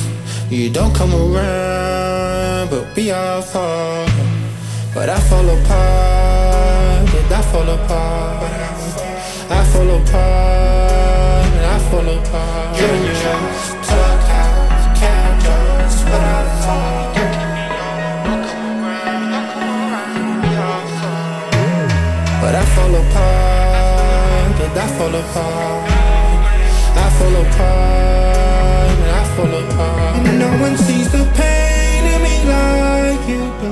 You 0.50 0.70
don't 0.70 0.94
come 0.94 1.14
around, 1.14 2.70
but 2.70 2.96
we 2.96 3.12
are 3.12 3.42
far. 3.42 4.06
But 4.94 5.10
I 5.10 5.20
fall 5.30 5.48
apart, 5.50 7.10
and 7.16 7.34
I 7.34 7.42
fall 7.52 7.70
apart. 7.70 8.52
I 9.50 9.64
fall 9.72 9.90
apart, 9.90 11.46
and 11.56 11.66
I 11.66 11.80
fall 11.90 12.10
apart. 12.18 12.78
You 12.80 12.88
just 13.24 13.72
took 13.88 14.24
out 14.42 14.96
characters, 15.00 15.96
but 16.10 16.22
I 16.22 16.44
fall. 16.64 17.02
But 22.42 22.56
I 22.56 22.66
fall 22.76 22.96
apart, 22.96 24.62
and 24.62 24.78
I 24.78 24.88
fall 24.98 25.16
apart. 25.16 25.91
And 27.44 29.10
I 29.20 29.24
fall 29.36 29.54
apart. 29.64 30.28
And 30.28 30.38
no 30.40 30.52
one 30.66 30.78
sees 30.78 31.08
the 31.12 31.24
pain 31.40 32.04
in 32.14 32.20
me 32.28 32.36
like 32.56 33.24
you 33.34 33.44
do. 33.62 33.72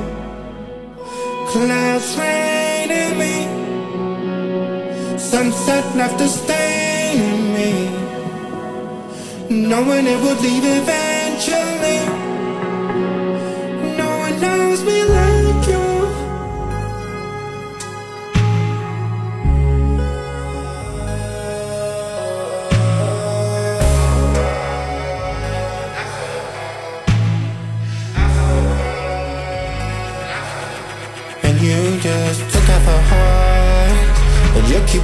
Clouds 1.51 2.09
rain 2.17 2.89
in 3.03 3.11
me, 3.21 3.35
sunset 5.17 5.85
left 5.95 6.19
a 6.21 6.27
stain 6.27 7.17
in 7.31 7.39
me. 7.55 7.71
Knowing 9.67 10.05
it 10.07 10.19
would 10.23 10.39
leave 10.41 10.65
eventually. 10.65 11.08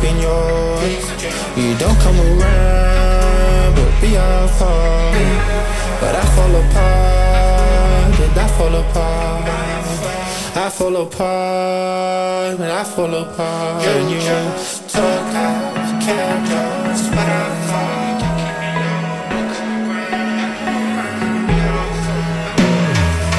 Keeping 0.05 0.21
yours. 0.21 1.03
You 1.57 1.77
don't 1.77 1.97
come 1.99 2.19
around, 2.19 3.75
but 3.75 4.01
we 4.01 4.17
are 4.17 4.47
far. 4.47 5.13
But 6.01 6.15
I 6.15 6.25
fall 6.35 6.55
apart, 6.55 8.19
and 8.19 8.39
I 8.39 8.47
fall 8.57 8.75
apart. 8.75 9.49
I 10.57 10.69
fall 10.69 10.95
apart, 10.95 12.59
and 12.59 12.71
I 12.71 12.83
fall 12.83 13.13
apart. 13.13 13.85
And 13.85 14.09
you 14.09 14.19
just 14.19 14.89
took 14.89 15.25
half 15.35 16.05
characters, 16.05 17.09
but 17.09 17.19
I 17.19 17.49
fall. 17.67 17.93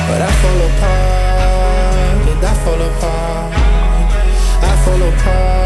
But 0.08 0.20
I 0.22 0.30
fall 0.40 0.60
apart, 0.68 2.26
and 2.32 2.44
I 2.44 2.54
fall 2.64 2.82
apart. 2.88 3.52
I 4.58 4.72
fall 4.84 5.02
apart, 5.08 5.65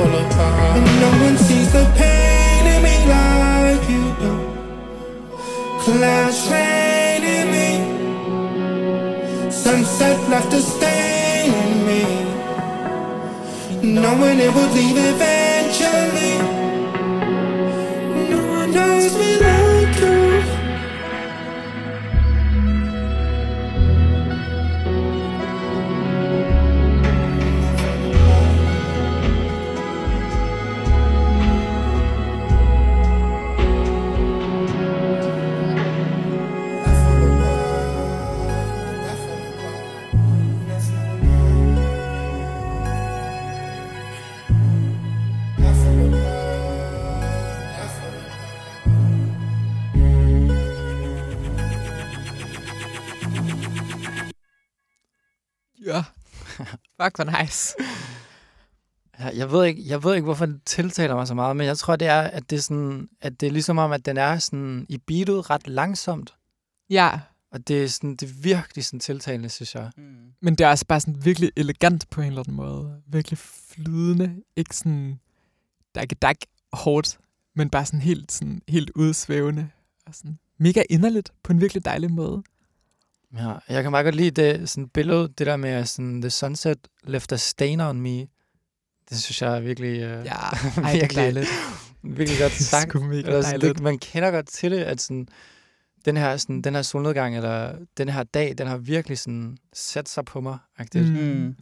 fall 0.00 0.14
apart. 0.24 0.76
And 0.76 0.86
no 1.04 1.10
one 1.26 1.36
sees 1.46 1.68
the 1.72 1.84
pain 2.00 2.62
in 2.74 2.80
me 2.88 2.96
like 3.14 3.84
you 3.94 4.04
do. 4.22 4.32
Clouds 5.84 6.40
rain 6.52 7.22
in 7.36 7.46
me, 7.56 7.70
sunset 9.50 10.18
left 10.32 10.52
a 10.60 10.62
stain 10.72 11.50
in 11.64 11.72
me. 11.88 12.02
Knowing 14.00 14.38
it 14.46 14.52
would 14.54 14.72
leave 14.78 14.98
eventually. 15.12 16.29
Fuck, 57.02 57.16
hvor 57.16 57.40
nice. 57.40 57.74
Jeg 59.34 59.52
ved 59.52 59.64
ikke, 59.64 59.82
jeg 59.86 60.04
ved 60.04 60.14
ikke, 60.14 60.24
hvorfor 60.24 60.46
den 60.46 60.60
tiltaler 60.66 61.14
mig 61.14 61.26
så 61.26 61.34
meget, 61.34 61.56
men 61.56 61.66
jeg 61.66 61.78
tror, 61.78 61.96
det 61.96 62.08
er, 62.08 62.20
at 62.20 62.50
det 62.50 62.56
er, 62.56 62.60
sådan, 62.60 63.08
at 63.20 63.40
det 63.40 63.46
er 63.46 63.50
ligesom 63.50 63.78
om, 63.78 63.92
at 63.92 64.06
den 64.06 64.16
er 64.16 64.38
sådan 64.38 64.86
i 64.88 64.98
beatet 64.98 65.50
ret 65.50 65.68
langsomt. 65.68 66.34
Ja, 66.90 67.20
Og 67.52 67.68
det 67.68 67.84
er, 67.84 67.88
sådan, 67.88 68.16
det 68.16 68.30
er 68.30 68.34
virkelig 68.42 68.84
sådan 68.84 69.00
tiltalende, 69.00 69.48
synes 69.48 69.74
jeg. 69.74 69.90
Mm. 69.96 70.02
men 70.42 70.54
det 70.54 70.64
er 70.64 70.70
også 70.70 70.86
bare 70.86 71.00
sådan 71.00 71.24
virkelig 71.24 71.52
elegant 71.56 72.10
på 72.10 72.20
en 72.20 72.26
eller 72.26 72.40
anden 72.40 72.54
måde. 72.54 73.02
Virkelig 73.06 73.38
flydende. 73.38 74.42
Ikke 74.56 74.76
sådan 74.76 75.20
dak 75.94 76.08
dak 76.22 76.36
hårdt, 76.72 77.18
men 77.54 77.70
bare 77.70 77.86
sådan 77.86 78.00
helt, 78.00 78.32
sådan, 78.32 78.62
helt 78.68 78.90
udsvævende. 78.94 79.70
Og 80.06 80.14
sådan 80.14 80.38
mega 80.58 80.82
inderligt 80.90 81.32
på 81.42 81.52
en 81.52 81.60
virkelig 81.60 81.84
dejlig 81.84 82.10
måde. 82.12 82.42
Ja, 83.36 83.54
jeg 83.68 83.82
kan 83.82 83.90
meget 83.90 84.04
godt 84.04 84.14
lide 84.14 84.30
det 84.42 84.68
sådan 84.68 84.88
billede, 84.88 85.28
det 85.38 85.46
der 85.46 85.56
med 85.56 85.84
sådan, 85.84 86.20
the 86.22 86.30
sunset 86.30 86.78
left 87.04 87.32
a 87.32 87.36
stain 87.36 87.80
on 87.80 88.00
me. 88.00 88.18
Det 89.10 89.18
synes 89.22 89.42
jeg 89.42 89.56
er 89.56 89.60
virkelig, 89.60 89.92
uh, 89.92 90.00
Ja, 90.00 90.10
ej, 90.22 90.22
det 90.22 90.76
er 90.76 90.92
virkelig, 90.92 91.16
dejligt. 91.16 91.48
virkelig 92.02 92.38
godt 92.40 92.52
Det 92.52 92.60
sagt. 92.74 92.88
sgu 92.90 93.00
mega 93.00 93.20
Eller 93.20 93.42
sådan, 93.42 93.60
det, 93.60 93.80
man 93.80 93.98
kender 93.98 94.30
godt 94.30 94.46
til 94.48 94.70
det, 94.70 94.78
at 94.78 95.00
sådan, 95.00 95.28
den 96.04 96.16
her, 96.16 96.36
sådan, 96.36 96.62
den 96.62 96.74
her 96.74 96.82
solnedgang, 96.82 97.36
eller 97.36 97.76
den 97.96 98.08
her 98.08 98.22
dag, 98.22 98.54
den 98.58 98.66
har 98.66 98.76
virkelig 98.76 99.18
sådan 99.18 99.56
sat 99.72 100.08
sig 100.08 100.24
på 100.24 100.40
mig. 100.40 100.58
Mm. 100.94 101.00
Mm. 101.00 101.56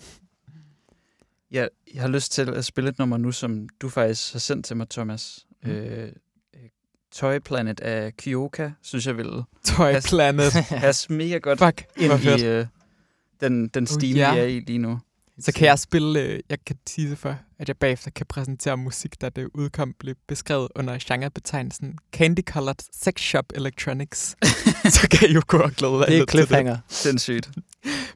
Ja, 1.50 1.66
jeg 1.94 2.02
har 2.02 2.08
lyst 2.08 2.32
til 2.32 2.48
at 2.48 2.64
spille 2.64 2.90
et 2.90 2.98
nummer 2.98 3.16
nu, 3.16 3.32
som 3.32 3.68
du 3.80 3.88
faktisk 3.88 4.32
har 4.32 4.40
sendt 4.40 4.66
til 4.66 4.76
mig, 4.76 4.88
Thomas. 4.88 5.46
Mm. 5.62 5.70
Øh, 5.70 6.02
øh, 6.04 6.12
Toy 7.18 7.38
Planet 7.38 7.80
af 7.80 8.16
Kyoka, 8.16 8.70
synes 8.82 9.06
jeg 9.06 9.16
vil 9.16 9.30
Toy 9.64 9.92
Pas- 9.94 10.08
Planet. 10.08 10.52
passe 10.68 11.12
mega 11.12 11.38
godt 11.38 11.58
Fuck, 11.58 11.84
ind 11.96 12.12
i 12.40 12.44
øh, 12.44 12.66
den, 13.40 13.68
den 13.68 13.86
stil, 13.86 14.16
ja. 14.16 14.34
vi 14.34 14.40
er 14.40 14.44
i 14.44 14.60
lige 14.66 14.78
nu. 14.78 14.98
Så 15.40 15.52
kan 15.52 15.66
jeg 15.66 15.78
spille, 15.78 16.20
øh, 16.20 16.40
jeg 16.50 16.58
kan 16.66 16.76
tease 16.86 17.16
for, 17.16 17.36
at 17.58 17.68
jeg 17.68 17.76
bagefter 17.76 18.10
kan 18.10 18.26
præsentere 18.26 18.76
musik, 18.76 19.20
der 19.20 19.28
det 19.28 19.48
udkom, 19.54 19.94
blev 19.98 20.14
beskrevet 20.28 20.68
under 20.76 20.98
genrebetegnelsen 21.00 21.98
Candy 22.12 22.40
Colored 22.40 22.76
Sex 22.92 23.20
Shop 23.20 23.44
Electronics. 23.54 24.36
så 24.96 25.08
kan 25.10 25.28
I 25.30 25.32
jo 25.32 25.42
gå 25.46 25.58
og 25.58 25.70
glæde 25.70 25.92
jer 25.98 26.06
Det 26.06 26.18
er 26.18 26.24
cliffhanger. 26.30 26.78
Sindssygt. 26.88 27.50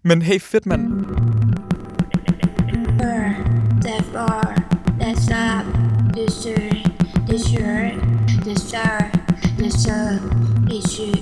Men 0.02 0.22
hey, 0.22 0.40
fedt 0.40 0.66
mand. 0.66 1.04
The 3.82 4.02
floor, 4.10 4.54
the 5.00 5.16
sub, 5.16 5.64
the 6.16 6.28
shirt, 7.38 7.91
the 8.72 8.78
shirt, 8.78 9.12
the 9.58 9.70
star, 9.70 10.18
the 10.66 10.80
sun, 10.80 11.21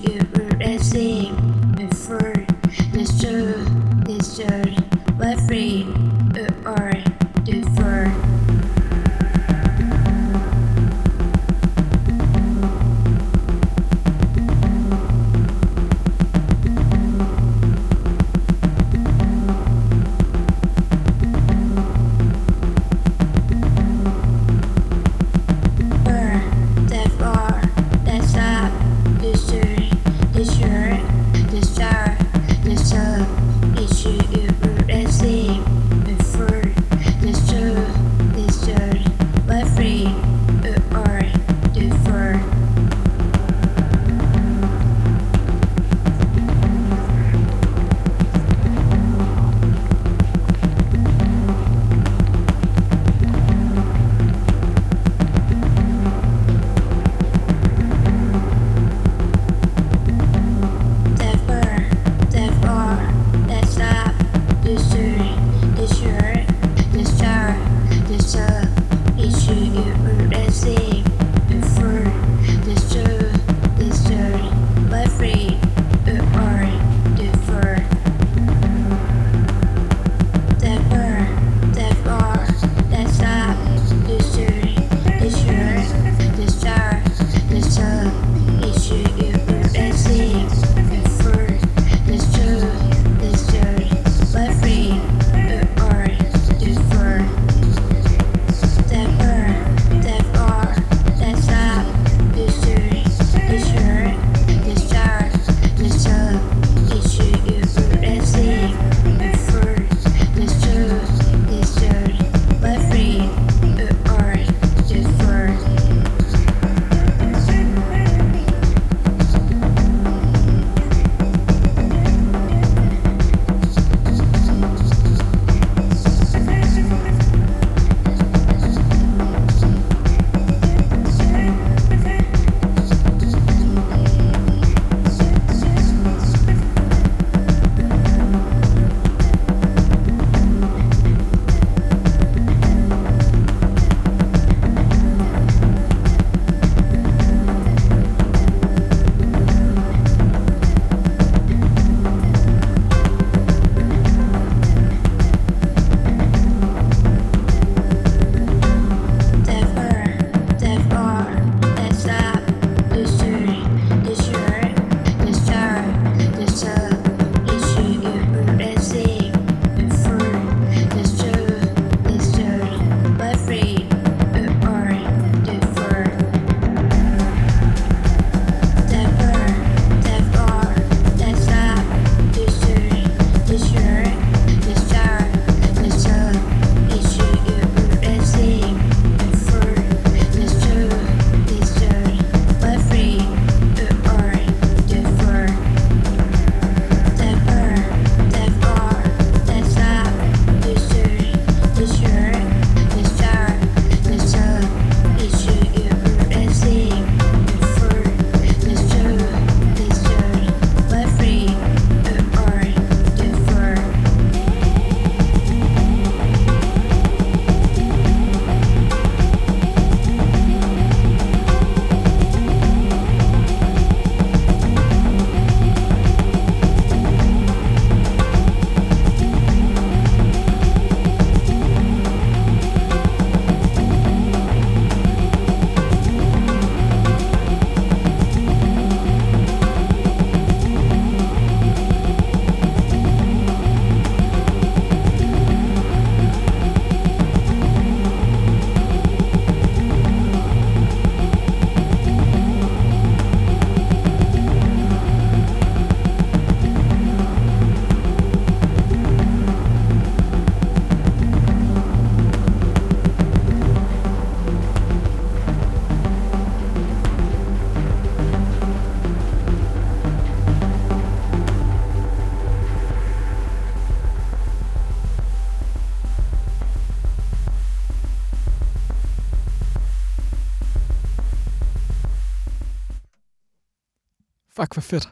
Fedt. 284.90 285.08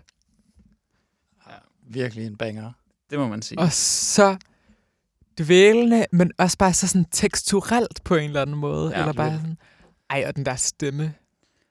Virkelig 1.91 2.27
en 2.27 2.37
banger. 2.37 2.73
Det 3.11 3.19
må 3.19 3.29
man 3.29 3.43
sige. 3.43 3.59
Og 3.59 3.73
så 3.73 4.37
dvælende, 5.39 6.07
men 6.13 6.33
også 6.39 6.59
bare 6.59 6.73
så 6.75 6.89
sådan 6.89 7.07
teksturelt 7.11 8.05
på 8.05 8.15
en 8.17 8.25
eller 8.25 8.43
anden 8.43 8.57
måde. 8.57 8.91
Ja, 8.91 9.01
eller 9.01 9.13
bare 9.13 9.31
lidt. 9.31 9.41
sådan, 9.41 9.59
ej, 10.11 10.25
og 10.27 10.37
den 10.37 10.47
der 10.47 10.57
stemme. 10.57 11.15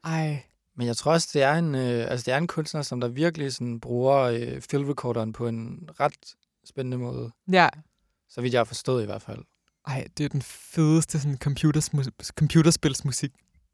Ej, 0.04 0.44
Men 0.76 0.88
jeg 0.88 0.98
tror 0.98 1.12
også, 1.12 1.30
det 1.34 1.44
er 1.44 1.54
en, 1.54 1.76
øh, 1.76 2.12
altså, 2.12 2.26
det 2.26 2.34
er 2.34 2.38
en 2.38 2.48
kunstner, 2.48 2.82
som 2.82 3.00
der 3.02 3.08
virkelig 3.08 3.54
sådan, 3.54 3.80
bruger 3.80 4.18
øh, 4.18 4.62
fill-recorderen 4.72 5.32
på 5.32 5.48
en 5.48 5.90
ret 6.00 6.36
spændende 6.66 6.98
måde. 6.98 7.32
ja. 7.52 7.70
Så 8.30 8.42
vidt 8.42 8.54
jeg 8.54 8.60
har 8.60 8.66
forstået 8.66 9.04
i 9.04 9.06
hvert 9.06 9.22
fald. 9.22 9.40
Ej, 9.88 10.08
det 10.18 10.24
er 10.26 10.30
den 10.30 10.42
fedeste 10.42 11.20
sådan, 11.20 11.38
computers, 11.38 11.92
computerspilsmusik, 12.38 13.32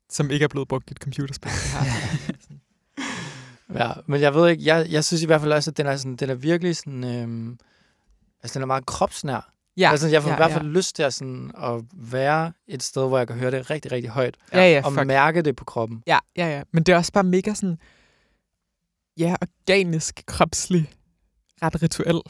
som 0.10 0.32
ikke 0.32 0.44
er 0.44 0.48
blevet 0.48 0.68
brugt 0.68 0.90
i 0.90 0.92
et 0.92 0.98
computerspil. 0.98 1.52
Her. 1.74 2.34
Ja, 3.74 3.92
men 4.06 4.22
jeg 4.22 4.34
ved 4.34 4.50
ikke, 4.50 4.66
jeg, 4.66 4.88
jeg 4.90 5.06
synes 5.06 5.24
i 5.24 5.26
hvert 5.26 5.42
fald 5.42 5.54
også, 5.54 5.72
at 5.72 5.78
den 5.78 5.86
er, 5.86 5.98
sådan, 5.98 6.16
den 6.16 6.30
er 6.30 6.36
virkelig 6.36 6.76
sådan, 6.76 7.04
øhm, 7.04 7.60
altså 8.44 8.54
den 8.54 8.62
er 8.62 8.66
meget 8.66 8.86
kropsnær. 8.86 9.54
ja, 9.78 9.92
altså, 9.92 10.08
jeg 10.08 10.24
får 10.24 10.30
ja, 10.30 10.36
i 10.36 10.38
hvert 10.38 10.52
fald 10.52 10.66
lyst 10.66 10.96
til 10.96 11.04
at, 11.04 11.14
sådan, 11.14 11.52
at 11.58 11.84
være 11.94 12.54
et 12.68 12.84
sted, 12.84 13.08
hvor 13.08 13.18
jeg 13.18 13.28
kan 13.28 13.36
høre 13.36 13.52
det 13.52 13.70
rigtig, 13.70 13.92
rigtig 13.92 14.12
højt. 14.12 14.38
Ja, 14.54 14.72
ja, 14.72 14.82
og 14.86 14.94
fuck. 14.94 15.08
mærke 15.08 15.42
det 15.42 15.56
på 15.56 15.66
kroppen. 15.66 16.04
Ja, 16.08 16.20
ja, 16.38 16.48
ja. 16.48 16.64
Men 16.72 16.84
det 16.84 16.94
er 16.94 16.98
også 16.98 17.12
bare 17.12 17.24
mega 17.24 17.54
sådan, 17.54 17.78
ja, 19.18 19.36
organisk, 19.42 20.24
kropslig, 20.26 20.92
ret 21.62 21.84
rituel 21.84 22.22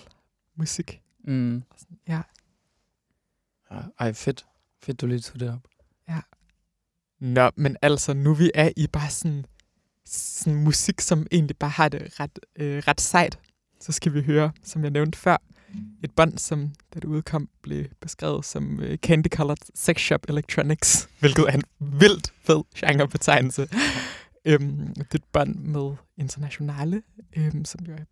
musik. 0.55 1.01
Mm. 1.23 1.63
Ja. 2.07 2.21
Ja, 3.71 3.77
ej, 3.99 4.13
fedt. 4.13 4.45
Fedt, 4.83 5.01
du 5.01 5.07
lige 5.07 5.19
tog 5.19 5.39
det 5.39 5.49
op. 5.49 5.67
Nå, 7.23 7.51
men 7.55 7.77
altså, 7.81 8.13
nu 8.13 8.33
vi 8.33 8.51
er 8.53 8.71
i 8.77 8.87
bare 8.87 9.09
sådan, 9.09 9.45
sådan 10.13 10.63
musik, 10.63 11.01
som 11.01 11.27
egentlig 11.31 11.57
bare 11.57 11.69
har 11.69 11.89
det 11.89 12.19
ret, 12.19 12.39
øh, 12.55 12.83
ret 12.87 13.01
sejt, 13.01 13.39
så 13.79 13.91
skal 13.91 14.13
vi 14.13 14.21
høre, 14.21 14.51
som 14.63 14.83
jeg 14.83 14.91
nævnte 14.91 15.17
før, 15.17 15.37
et 16.03 16.11
bånd, 16.11 16.37
som 16.37 16.73
da 16.93 16.99
det 16.99 17.05
udkom, 17.05 17.49
blev 17.61 17.85
beskrevet 17.99 18.45
som 18.45 18.79
øh, 18.79 18.97
Candy 18.97 19.27
Colored 19.27 19.57
Sex 19.75 20.01
Shop 20.01 20.29
Electronics, 20.29 21.09
hvilket 21.19 21.45
er 21.47 21.51
en 21.51 21.63
vildt 21.79 22.33
fed 22.41 22.63
genrebetegnelse. 22.75 23.67
øhm, 24.45 24.93
det 24.95 25.13
er 25.13 25.15
et 25.15 25.23
bånd 25.23 25.55
med 25.55 25.95
Internationale, 26.17 27.03
øhm, 27.37 27.65
som 27.65 27.85
jo 27.85 27.93
er 27.93 28.05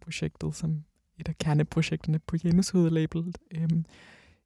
projektet 0.00 0.56
som 0.56 0.84
et 1.18 1.28
af 1.28 1.38
kerneprojekterne 1.38 2.18
på 2.18 2.36
Janus 2.44 2.72
Label. 2.74 3.34
Øhm, 3.54 3.84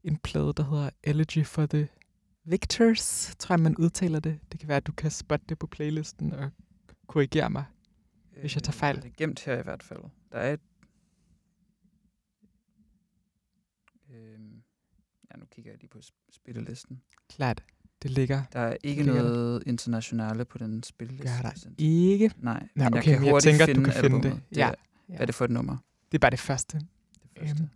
en 0.04 0.16
plade, 0.16 0.52
der 0.56 0.70
hedder 0.70 0.90
Elegy 1.04 1.46
for 1.46 1.66
the 1.66 1.88
Victors, 2.44 3.34
tror 3.38 3.54
jeg, 3.54 3.60
man 3.60 3.76
udtaler 3.76 4.20
det. 4.20 4.38
Det 4.52 4.60
kan 4.60 4.68
være, 4.68 4.76
at 4.76 4.86
du 4.86 4.92
kan 4.92 5.10
spotte 5.10 5.46
det 5.48 5.58
på 5.58 5.66
playlisten 5.66 6.32
og 6.32 6.50
korrigere 7.10 7.50
mig. 7.50 7.64
Hvis 8.40 8.54
jeg 8.54 8.62
tager 8.62 8.72
fejl. 8.72 8.96
Øh, 8.96 9.02
Det 9.02 9.08
er 9.10 9.14
gemt 9.16 9.44
her 9.44 9.58
i 9.58 9.62
hvert 9.62 9.82
fald. 9.82 10.00
Der 10.32 10.38
er 10.38 10.52
et... 10.52 10.60
Øhm, 14.10 14.62
ja, 15.30 15.36
nu 15.38 15.44
kigger 15.46 15.70
jeg 15.72 15.78
lige 15.80 15.88
på 15.90 15.98
sp- 15.98 16.28
spillelisten. 16.32 17.02
Klart, 17.28 17.62
det 18.02 18.10
ligger. 18.10 18.42
Der 18.52 18.60
er 18.60 18.76
ikke 18.82 19.02
Ligger 19.02 19.22
noget 19.22 19.62
internationale 19.66 20.44
på 20.44 20.58
den 20.58 20.82
spilleliste. 20.82 21.28
Gør 21.42 21.50
der 21.50 21.70
ikke. 21.78 22.32
Nej, 22.38 22.68
men 22.74 22.86
okay, 22.86 23.10
jeg 23.10 23.18
kan 23.18 23.26
jeg 23.26 23.42
tænker, 23.42 23.66
at 23.66 23.76
du 23.76 23.82
kan 23.82 23.92
finde 23.92 24.22
det. 24.22 24.40
Ja, 24.56 24.68
er-. 24.68 24.74
Hvad 25.06 25.20
er 25.20 25.26
det 25.26 25.34
for 25.34 25.44
et 25.44 25.50
nummer? 25.50 25.76
Det 26.12 26.18
er 26.18 26.20
bare 26.20 26.30
det 26.30 26.38
første. 26.40 26.78
Det 26.78 27.48
første. 27.48 27.68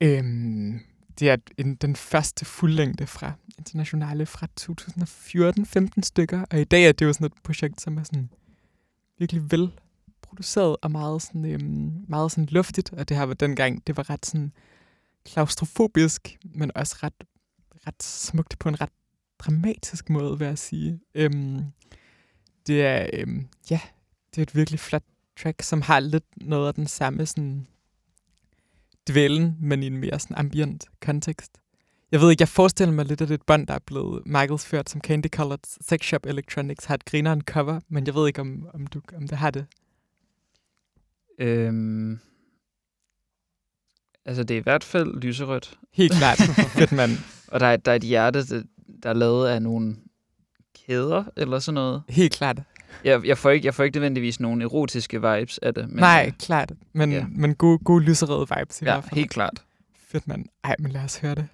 Øhm, 0.00 0.72
øhm, 0.72 0.80
det 1.18 1.30
er 1.30 1.36
en, 1.58 1.74
den 1.74 1.96
første 1.96 2.44
fuldlængde 2.44 3.06
fra 3.06 3.32
Internationale 3.58 4.26
fra 4.26 4.46
2014, 4.56 5.66
15 5.66 6.02
stykker. 6.02 6.44
Og 6.50 6.60
i 6.60 6.64
dag 6.64 6.88
er 6.88 6.92
det 6.92 7.06
jo 7.06 7.12
sådan 7.12 7.26
et 7.26 7.32
projekt, 7.42 7.80
som 7.80 7.98
er 7.98 8.02
sådan 8.02 8.30
virkelig 9.18 9.42
velproduceret 9.50 10.76
og 10.82 10.90
meget 10.90 11.22
sådan, 11.22 11.44
øhm, 11.44 12.04
meget 12.08 12.30
sådan 12.30 12.48
luftigt. 12.50 12.92
Og 12.92 13.08
det 13.08 13.16
her 13.16 13.24
var 13.24 13.34
dengang, 13.34 13.86
det 13.86 13.96
var 13.96 14.10
ret 14.10 14.26
sådan 14.26 14.52
klaustrofobisk, 15.24 16.38
men 16.44 16.70
også 16.74 16.96
ret, 17.02 17.24
ret 17.86 18.02
smukt 18.02 18.58
på 18.58 18.68
en 18.68 18.80
ret 18.80 18.92
dramatisk 19.38 20.10
måde, 20.10 20.38
vil 20.38 20.46
jeg 20.46 20.58
sige. 20.58 21.00
Øhm, 21.14 21.60
det 22.66 22.86
er, 22.86 23.06
øhm, 23.12 23.48
ja, 23.70 23.80
det 24.30 24.38
er 24.38 24.42
et 24.42 24.56
virkelig 24.56 24.80
flot 24.80 25.04
track, 25.42 25.62
som 25.62 25.82
har 25.82 26.00
lidt 26.00 26.24
noget 26.36 26.68
af 26.68 26.74
den 26.74 26.86
samme 26.86 27.26
sådan 27.26 27.66
dvælen, 29.08 29.56
men 29.60 29.82
i 29.82 29.86
en 29.86 29.96
mere 29.96 30.18
sådan 30.18 30.36
ambient 30.36 30.84
kontekst. 31.00 31.52
Jeg 32.12 32.20
ved 32.20 32.30
ikke, 32.30 32.42
jeg 32.42 32.48
forestiller 32.48 32.94
mig 32.94 33.04
lidt, 33.04 33.20
at 33.20 33.28
det 33.28 33.34
et 33.34 33.42
bånd, 33.46 33.66
der 33.66 33.74
er 33.74 33.78
blevet 33.86 34.22
markedsført 34.26 34.90
som 34.90 35.00
Candy 35.00 35.26
Colored 35.26 35.58
Sex 35.80 36.06
Shop 36.06 36.26
Electronics, 36.26 36.84
har 36.84 36.94
et 36.94 37.04
grineren 37.04 37.40
cover, 37.40 37.80
men 37.88 38.06
jeg 38.06 38.14
ved 38.14 38.26
ikke, 38.26 38.40
om, 38.40 38.68
om, 38.74 38.86
du, 38.86 39.00
om 39.16 39.28
det 39.28 39.38
har 39.38 39.50
det. 39.50 39.66
Øhm, 41.38 42.18
altså, 44.24 44.42
det 44.42 44.54
er 44.54 44.60
i 44.60 44.62
hvert 44.62 44.84
fald 44.84 45.20
lyserødt. 45.20 45.78
Helt 45.92 46.12
klart. 46.12 46.38
Fedt, 46.78 46.92
mand. 46.92 47.10
Og 47.48 47.60
der 47.60 47.66
er, 47.66 47.76
der 47.76 47.92
er 47.92 47.96
et 47.96 48.02
hjerte, 48.02 48.46
der, 48.46 48.62
der 49.02 49.08
er 49.08 49.14
lavet 49.14 49.48
af 49.48 49.62
nogle 49.62 49.96
kæder 50.86 51.24
eller 51.36 51.58
sådan 51.58 51.74
noget. 51.74 52.02
Helt 52.08 52.32
klart. 52.32 52.62
Jeg, 53.04 53.26
jeg, 53.26 53.38
får 53.38 53.50
ikke, 53.50 53.66
jeg 53.66 53.74
får 53.74 53.84
ikke 53.84 53.96
nødvendigvis 53.96 54.40
nogle 54.40 54.64
erotiske 54.64 55.16
vibes 55.22 55.58
af 55.58 55.74
det. 55.74 55.88
Men, 55.88 55.98
Nej, 55.98 56.24
øh, 56.26 56.32
klart. 56.38 56.72
Men, 56.92 57.12
ja. 57.12 57.16
ja. 57.18 57.24
men 57.30 57.54
god, 57.54 57.78
god 57.84 58.00
lyserøde 58.00 58.46
vibes 58.58 58.80
i 58.82 58.84
Ja, 58.84 58.92
hvert 58.92 59.04
fald. 59.04 59.14
helt 59.14 59.30
klart. 59.30 59.62
Fedt, 60.08 60.28
mand. 60.28 60.44
Ej, 60.64 60.76
men 60.78 60.92
lad 60.92 61.04
os 61.04 61.16
høre 61.18 61.34
det. 61.34 61.46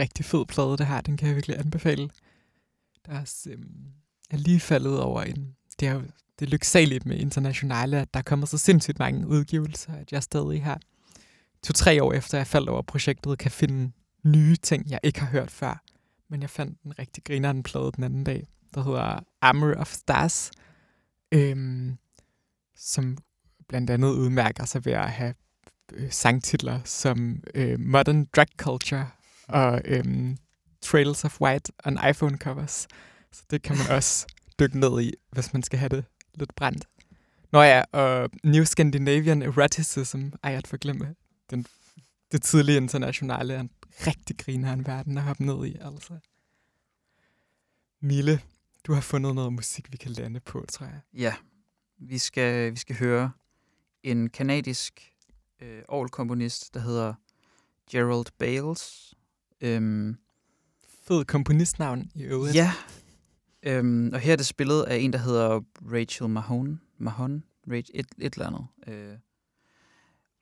Rigtig, 0.00 0.24
rigtig, 0.24 0.24
fed 0.24 0.46
plade, 0.46 0.76
det 0.76 0.86
her. 0.86 1.00
Den 1.00 1.16
kan 1.16 1.28
jeg 1.28 1.34
virkelig 1.34 1.58
anbefale. 1.58 2.10
Der 3.06 3.12
er, 3.12 3.32
øhm, 3.50 3.86
er 4.30 4.36
lige 4.36 4.60
faldet 4.60 5.00
over 5.00 5.22
en... 5.22 5.56
Det 5.80 5.88
er 5.88 5.92
jo 5.92 6.02
det 6.38 6.46
er 6.46 6.50
lyksaligt 6.50 7.06
med 7.06 7.16
internationale, 7.16 8.00
at 8.00 8.14
der 8.14 8.22
kommer 8.22 8.46
så 8.46 8.58
sindssygt 8.58 8.98
mange 8.98 9.26
udgivelser, 9.26 9.92
at 9.92 10.12
jeg 10.12 10.22
stadig 10.22 10.64
her, 10.64 10.76
to-tre 11.62 12.02
år 12.02 12.12
efter 12.12 12.38
jeg 12.38 12.46
faldt 12.46 12.68
over 12.68 12.82
projektet, 12.82 13.38
kan 13.38 13.50
finde 13.50 13.92
nye 14.24 14.56
ting, 14.56 14.90
jeg 14.90 15.00
ikke 15.02 15.20
har 15.20 15.26
hørt 15.26 15.50
før. 15.50 15.82
Men 16.28 16.42
jeg 16.42 16.50
fandt 16.50 16.82
en 16.82 16.98
rigtig 16.98 17.24
grinerende 17.24 17.62
plade 17.62 17.92
den 17.96 18.04
anden 18.04 18.24
dag, 18.24 18.46
der 18.74 18.82
hedder 18.82 19.20
Armor 19.40 19.74
of 19.74 19.92
Stars, 19.92 20.50
øhm, 21.32 21.98
som 22.76 23.18
blandt 23.68 23.90
andet 23.90 24.08
udmærker 24.08 24.64
sig 24.64 24.84
ved 24.84 24.92
at 24.92 25.10
have 25.10 25.34
øh, 25.92 26.10
sangtitler 26.10 26.80
som 26.84 27.42
øh, 27.54 27.80
Modern 27.80 28.24
Drug 28.24 28.48
Culture 28.56 29.10
og 29.52 29.80
øhm, 29.84 30.36
Trails 30.82 31.24
of 31.24 31.40
White 31.40 31.72
on 31.84 31.98
iPhone 32.10 32.38
covers. 32.38 32.88
Så 33.32 33.42
det 33.50 33.62
kan 33.62 33.76
man 33.76 33.86
også 33.96 34.26
dykke 34.60 34.80
ned 34.80 35.02
i, 35.02 35.14
hvis 35.30 35.52
man 35.52 35.62
skal 35.62 35.78
have 35.78 35.88
det 35.88 36.04
lidt 36.34 36.54
brændt. 36.54 36.86
Nå 37.52 37.62
ja, 37.62 37.82
og 37.92 38.30
New 38.44 38.64
Scandinavian 38.64 39.42
Eroticism, 39.42 40.28
ej 40.42 40.54
at 40.54 40.66
forglemme, 40.66 41.14
den, 41.50 41.66
det 42.32 42.42
tidlige 42.42 42.76
internationale 42.76 43.54
er 43.54 43.60
en 43.60 43.70
rigtig 44.06 44.38
griner 44.38 44.72
en 44.72 44.86
verden 44.86 45.18
at 45.18 45.24
hoppe 45.24 45.44
ned 45.44 45.66
i, 45.66 45.76
altså. 45.80 46.18
Mille, 48.00 48.40
du 48.86 48.92
har 48.92 49.00
fundet 49.00 49.34
noget 49.34 49.52
musik, 49.52 49.92
vi 49.92 49.96
kan 49.96 50.10
lande 50.10 50.40
på, 50.40 50.64
tror 50.68 50.86
jeg. 50.86 51.00
Ja, 51.14 51.34
vi 51.98 52.18
skal, 52.18 52.72
vi 52.72 52.76
skal 52.76 52.96
høre 52.96 53.32
en 54.02 54.30
kanadisk 54.30 55.12
øh, 55.60 55.82
komponist 56.10 56.74
der 56.74 56.80
hedder 56.80 57.14
Gerald 57.90 58.26
Bales. 58.38 59.14
Øhm, 59.60 60.16
Fed 61.02 61.24
komponistnavn 61.24 62.10
i 62.14 62.22
øvrigt. 62.22 62.54
ja, 62.54 62.72
øhm, 63.62 64.10
og 64.12 64.20
her 64.20 64.32
er 64.32 64.36
det 64.36 64.46
spillet 64.46 64.82
af 64.82 64.96
en, 64.96 65.12
der 65.12 65.18
hedder 65.18 65.60
Rachel 65.92 66.28
Mahone. 66.28 66.78
Mahone? 66.98 67.42
Rach, 67.70 67.90
et, 67.94 68.06
et 68.18 68.34
eller 68.34 68.46
andet. 68.46 68.66
Øh, 68.86 69.16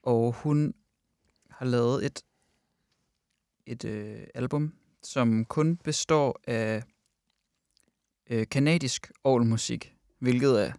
og 0.02 0.32
hun 0.32 0.74
har 1.50 1.66
lavet 1.66 2.06
et, 2.06 2.22
et 3.66 3.84
øh, 3.84 4.20
album, 4.34 4.72
som 5.02 5.44
kun 5.44 5.76
består 5.76 6.40
af 6.46 6.82
øh, 8.30 8.46
kanadisk 8.50 9.12
musik, 9.24 9.94
hvilket 10.18 10.66
er 10.66 10.72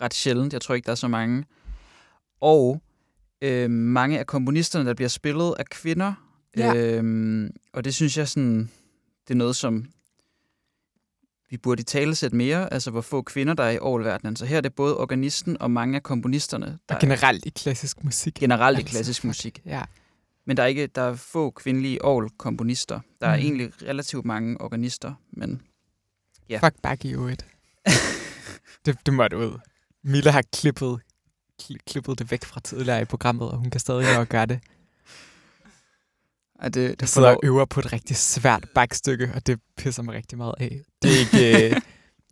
ret 0.00 0.14
sjældent. 0.14 0.52
Jeg 0.52 0.60
tror 0.60 0.74
ikke, 0.74 0.86
der 0.86 0.92
er 0.92 0.96
så 0.96 1.08
mange. 1.08 1.44
Og 2.40 2.82
øh, 3.42 3.70
mange 3.70 4.18
af 4.18 4.26
komponisterne, 4.26 4.88
der 4.88 4.94
bliver 4.94 5.08
spillet, 5.08 5.54
er 5.58 5.64
kvinder. 5.70 6.31
Ja. 6.56 6.74
Øhm, 6.74 7.50
og 7.72 7.84
det 7.84 7.94
synes 7.94 8.16
jeg 8.18 8.28
sådan, 8.28 8.70
det 9.28 9.34
er 9.34 9.38
noget, 9.38 9.56
som 9.56 9.86
vi 11.50 11.56
burde 11.56 11.80
i 11.80 11.84
tale 11.84 12.14
sætte 12.14 12.36
mere, 12.36 12.72
altså 12.72 12.90
hvor 12.90 13.00
få 13.00 13.22
kvinder 13.22 13.54
der 13.54 13.62
er 13.64 13.70
i 13.70 13.78
oververdenen. 13.78 14.36
Så 14.36 14.44
her 14.46 14.56
er 14.56 14.60
det 14.60 14.74
både 14.74 14.96
organisten 14.98 15.56
og 15.62 15.70
mange 15.70 15.96
af 15.96 16.02
komponisterne, 16.02 16.78
der 16.88 16.94
Og 16.94 17.00
generelt 17.00 17.46
i 17.46 17.48
klassisk 17.48 18.04
musik. 18.04 18.36
er 18.36 18.40
generelt 18.40 18.78
i 18.78 18.80
Altså, 18.80 18.90
klassisk 18.90 19.20
fuck. 19.20 19.28
musik. 19.28 19.62
Ja. 19.66 19.82
Men 20.44 20.56
der 20.56 20.62
er 20.62 20.66
ikke 20.66 20.86
der 20.86 21.02
er 21.02 21.14
få 21.14 21.50
kvindelige 21.50 21.98
komponister. 22.38 23.00
Der 23.20 23.26
er 23.26 23.36
Mhm. 23.36 23.44
egentlig 23.44 23.70
relativt 23.82 24.24
mange 24.24 24.60
organister, 24.60 25.14
men 25.30 25.62
Ja. 26.48 26.58
Fuck 26.66 26.74
back 26.82 27.04
i 27.04 27.12
øvrigt. 27.12 27.46
det, 28.86 28.98
det 29.06 29.14
måtte 29.14 29.36
ud. 29.38 29.58
Mille 30.04 30.30
har 30.30 30.42
klippet, 30.52 31.00
kli, 31.62 31.76
klippet 31.86 32.18
det 32.18 32.30
væk 32.30 32.44
fra 32.44 32.60
tidligere 32.60 33.02
i 33.02 33.04
programmet, 33.04 33.50
og 33.50 33.58
hun 33.58 33.70
kan 33.70 33.80
stadig 33.80 34.18
nå 34.18 34.24
gøre 34.24 34.46
det. 34.46 34.60
Ej, 36.62 36.68
det, 36.68 36.82
Jeg 36.88 37.00
det 37.00 37.08
sidder 37.08 37.28
og 37.28 37.40
øver 37.44 37.64
på 37.64 37.80
et 37.80 37.92
rigtig 37.92 38.16
svært 38.16 38.68
bakstykke, 38.74 39.32
og 39.34 39.46
det 39.46 39.60
pisser 39.76 40.02
mig 40.02 40.14
rigtig 40.14 40.38
meget 40.38 40.54
af. 40.60 40.80
Det 41.02 41.10
er 41.14 41.18
ikke... 41.18 41.66
øh, 41.74 41.80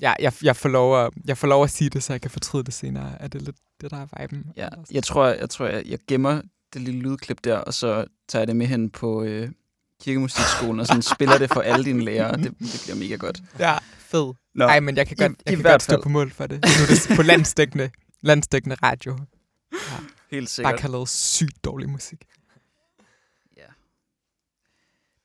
ja, 0.01 0.15
jeg, 0.21 0.33
jeg, 0.43 0.57
får 0.57 0.69
lov 0.69 1.05
at, 1.05 1.11
jeg 1.27 1.39
får 1.39 1.49
lov 1.49 1.65
at 1.65 1.71
sige 1.71 1.91
det, 1.91 2.03
så 2.03 2.13
jeg 2.13 2.21
kan 2.21 2.31
fortryde 2.31 2.65
det 2.65 2.75
senere. 2.75 3.13
Er 3.23 3.29
det 3.29 3.43
lidt 3.43 3.57
det, 3.81 3.91
der 3.91 3.97
er 3.97 4.21
viben? 4.21 4.45
Ja, 4.57 4.69
jeg 4.91 5.03
tror, 5.05 5.27
jeg, 5.27 5.51
tror 5.51 5.67
jeg, 5.67 5.83
jeg 5.87 5.99
gemmer 6.09 6.43
det 6.75 6.83
lille 6.83 7.01
lydklip 7.01 7.39
der, 7.45 7.57
og 7.57 7.75
så 7.75 8.05
tager 8.29 8.41
jeg 8.41 8.47
det 8.49 8.57
med 8.57 8.67
hen 8.67 8.91
på 8.91 9.23
øh, 9.23 9.51
kirkemusikskolen, 10.03 10.81
og 10.81 10.87
sådan 10.87 11.03
spiller 11.03 11.39
det 11.39 11.53
for 11.53 11.61
alle 11.61 11.85
dine 11.85 12.05
lærere. 12.05 12.37
Det, 12.37 12.45
det 12.59 12.81
bliver 12.85 12.97
mega 12.97 13.15
godt. 13.17 13.43
Ja, 13.59 13.79
fed. 13.99 14.35
Nå, 14.55 14.67
Nej, 14.67 14.81
men 14.81 14.97
jeg 14.97 15.07
kan 15.07 15.17
i- 15.19 15.23
godt, 15.23 15.33
i 15.33 15.35
jeg 15.47 15.53
kan 15.55 15.61
hvert 15.61 15.73
godt 15.73 15.83
stå 15.83 16.01
på 16.03 16.09
mål 16.09 16.31
for 16.31 16.47
det. 16.47 16.57
Nu 16.65 16.69
er 16.83 16.87
det 17.09 17.17
på 17.17 17.23
landstækkende, 17.23 17.91
landstækkende 18.23 18.77
radio. 18.83 19.19
helt 20.31 20.43
Bare 20.43 20.47
sikkert. 20.47 20.79
kan 20.81 20.91
lave 20.91 21.07
sygt 21.09 21.65
dårlig 21.65 21.89
musik. 21.91 22.19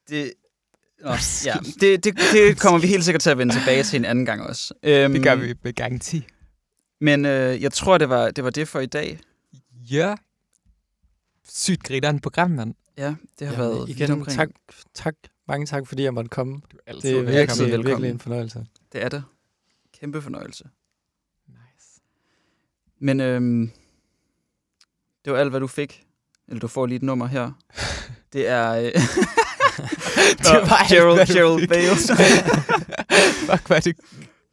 Det, 0.10 0.34
Nå, 1.02 1.12
ja, 1.46 1.54
det, 1.82 2.04
det, 2.04 2.16
det 2.34 2.60
kommer 2.62 2.80
vi 2.80 2.88
helt 2.88 3.04
sikkert 3.06 3.22
til 3.22 3.30
at 3.30 3.38
vende 3.38 3.56
tilbage 3.56 3.84
til 3.84 3.98
en 3.98 4.06
anden 4.06 4.26
gang 4.26 4.42
også. 4.42 4.74
Øhm, 4.84 5.14
Det 5.14 5.24
gør 5.24 5.36
vi 5.36 5.54
med 5.64 5.74
garanti. 5.74 6.28
Men 7.02 7.26
øh, 7.26 7.62
jeg 7.62 7.72
tror, 7.74 7.98
det 7.98 8.10
var, 8.10 8.32
det 8.32 8.44
var 8.44 8.50
det 8.50 8.68
for 8.68 8.80
i 8.80 8.86
dag. 8.86 9.20
Ja. 9.92 10.16
Sygt 11.50 11.84
grineren 11.84 12.20
program, 12.20 12.52
mand. 12.52 12.76
Ja, 12.98 13.16
det 13.40 13.48
har 13.48 13.54
Jamen, 13.64 13.78
været 13.78 13.90
igen, 13.90 14.12
omkring. 14.12 14.38
tak, 14.38 14.50
tak, 14.94 15.16
mange 15.48 15.66
tak, 15.66 15.88
fordi 15.88 16.04
jeg 16.04 16.14
måtte 16.14 16.30
komme. 16.30 16.62
Du 16.72 16.78
er 16.88 16.94
Det 16.94 17.06
er 17.12 17.16
velkommen. 17.16 17.36
virkelig, 17.36 17.72
Velkommen. 17.72 17.88
virkelig 17.88 18.10
en 18.10 18.20
fornøjelse. 18.20 18.66
Det 18.94 19.04
er 19.04 19.10
det. 19.10 19.24
Kæmpe 20.00 20.22
fornøjelse. 20.22 20.64
Nice. 21.48 22.02
Men 23.00 23.20
øhm, 23.20 23.72
det 25.26 25.34
var 25.34 25.40
alt, 25.40 25.50
hvad 25.50 25.60
du 25.60 25.68
fik. 25.68 26.04
Eller 26.48 26.60
du 26.60 26.68
får 26.68 26.86
lige 26.86 26.96
et 26.96 27.04
nummer 27.04 27.26
her. 27.28 27.52
Det 28.34 28.48
er... 28.48 28.72
Øh, 28.72 28.92
det 30.44 30.70
var 30.70 30.86
Gerald, 30.90 31.28
Gerald. 31.34 31.68
Bales. 31.68 32.12
Fuck, 33.50 33.68
hvad 33.68 33.78
er 33.78 33.82
det? 33.82 33.96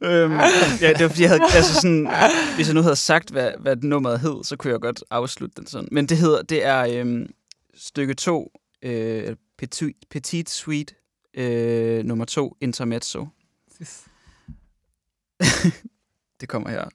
øhm, 0.02 0.32
ja, 0.80 0.92
det 0.92 1.00
var 1.00 1.08
fordi, 1.08 1.22
jeg 1.22 1.30
havde, 1.30 1.42
altså 1.54 1.74
sådan, 1.74 2.08
hvis 2.54 2.66
jeg 2.66 2.74
nu 2.74 2.82
havde 2.82 2.96
sagt, 2.96 3.30
hvad, 3.30 3.50
hvad 3.60 3.76
nummeret 3.76 4.20
hed, 4.20 4.44
så 4.44 4.56
kunne 4.56 4.72
jeg 4.72 4.80
godt 4.80 5.04
afslutte 5.10 5.54
den 5.56 5.66
sådan. 5.66 5.88
Men 5.92 6.06
det 6.06 6.16
hedder, 6.16 6.42
det 6.42 6.64
er 6.64 6.86
øhm, 6.90 7.26
stykke 7.74 8.14
2, 8.14 8.52
øh, 8.82 9.36
Petit, 9.58 9.96
Petit 10.10 10.50
Suite, 10.50 10.94
øh, 11.34 12.04
nummer 12.04 12.24
2, 12.24 12.56
Intermezzo. 12.60 13.26
Det 16.40 16.48
kommer 16.48 16.70
her. 16.70 16.88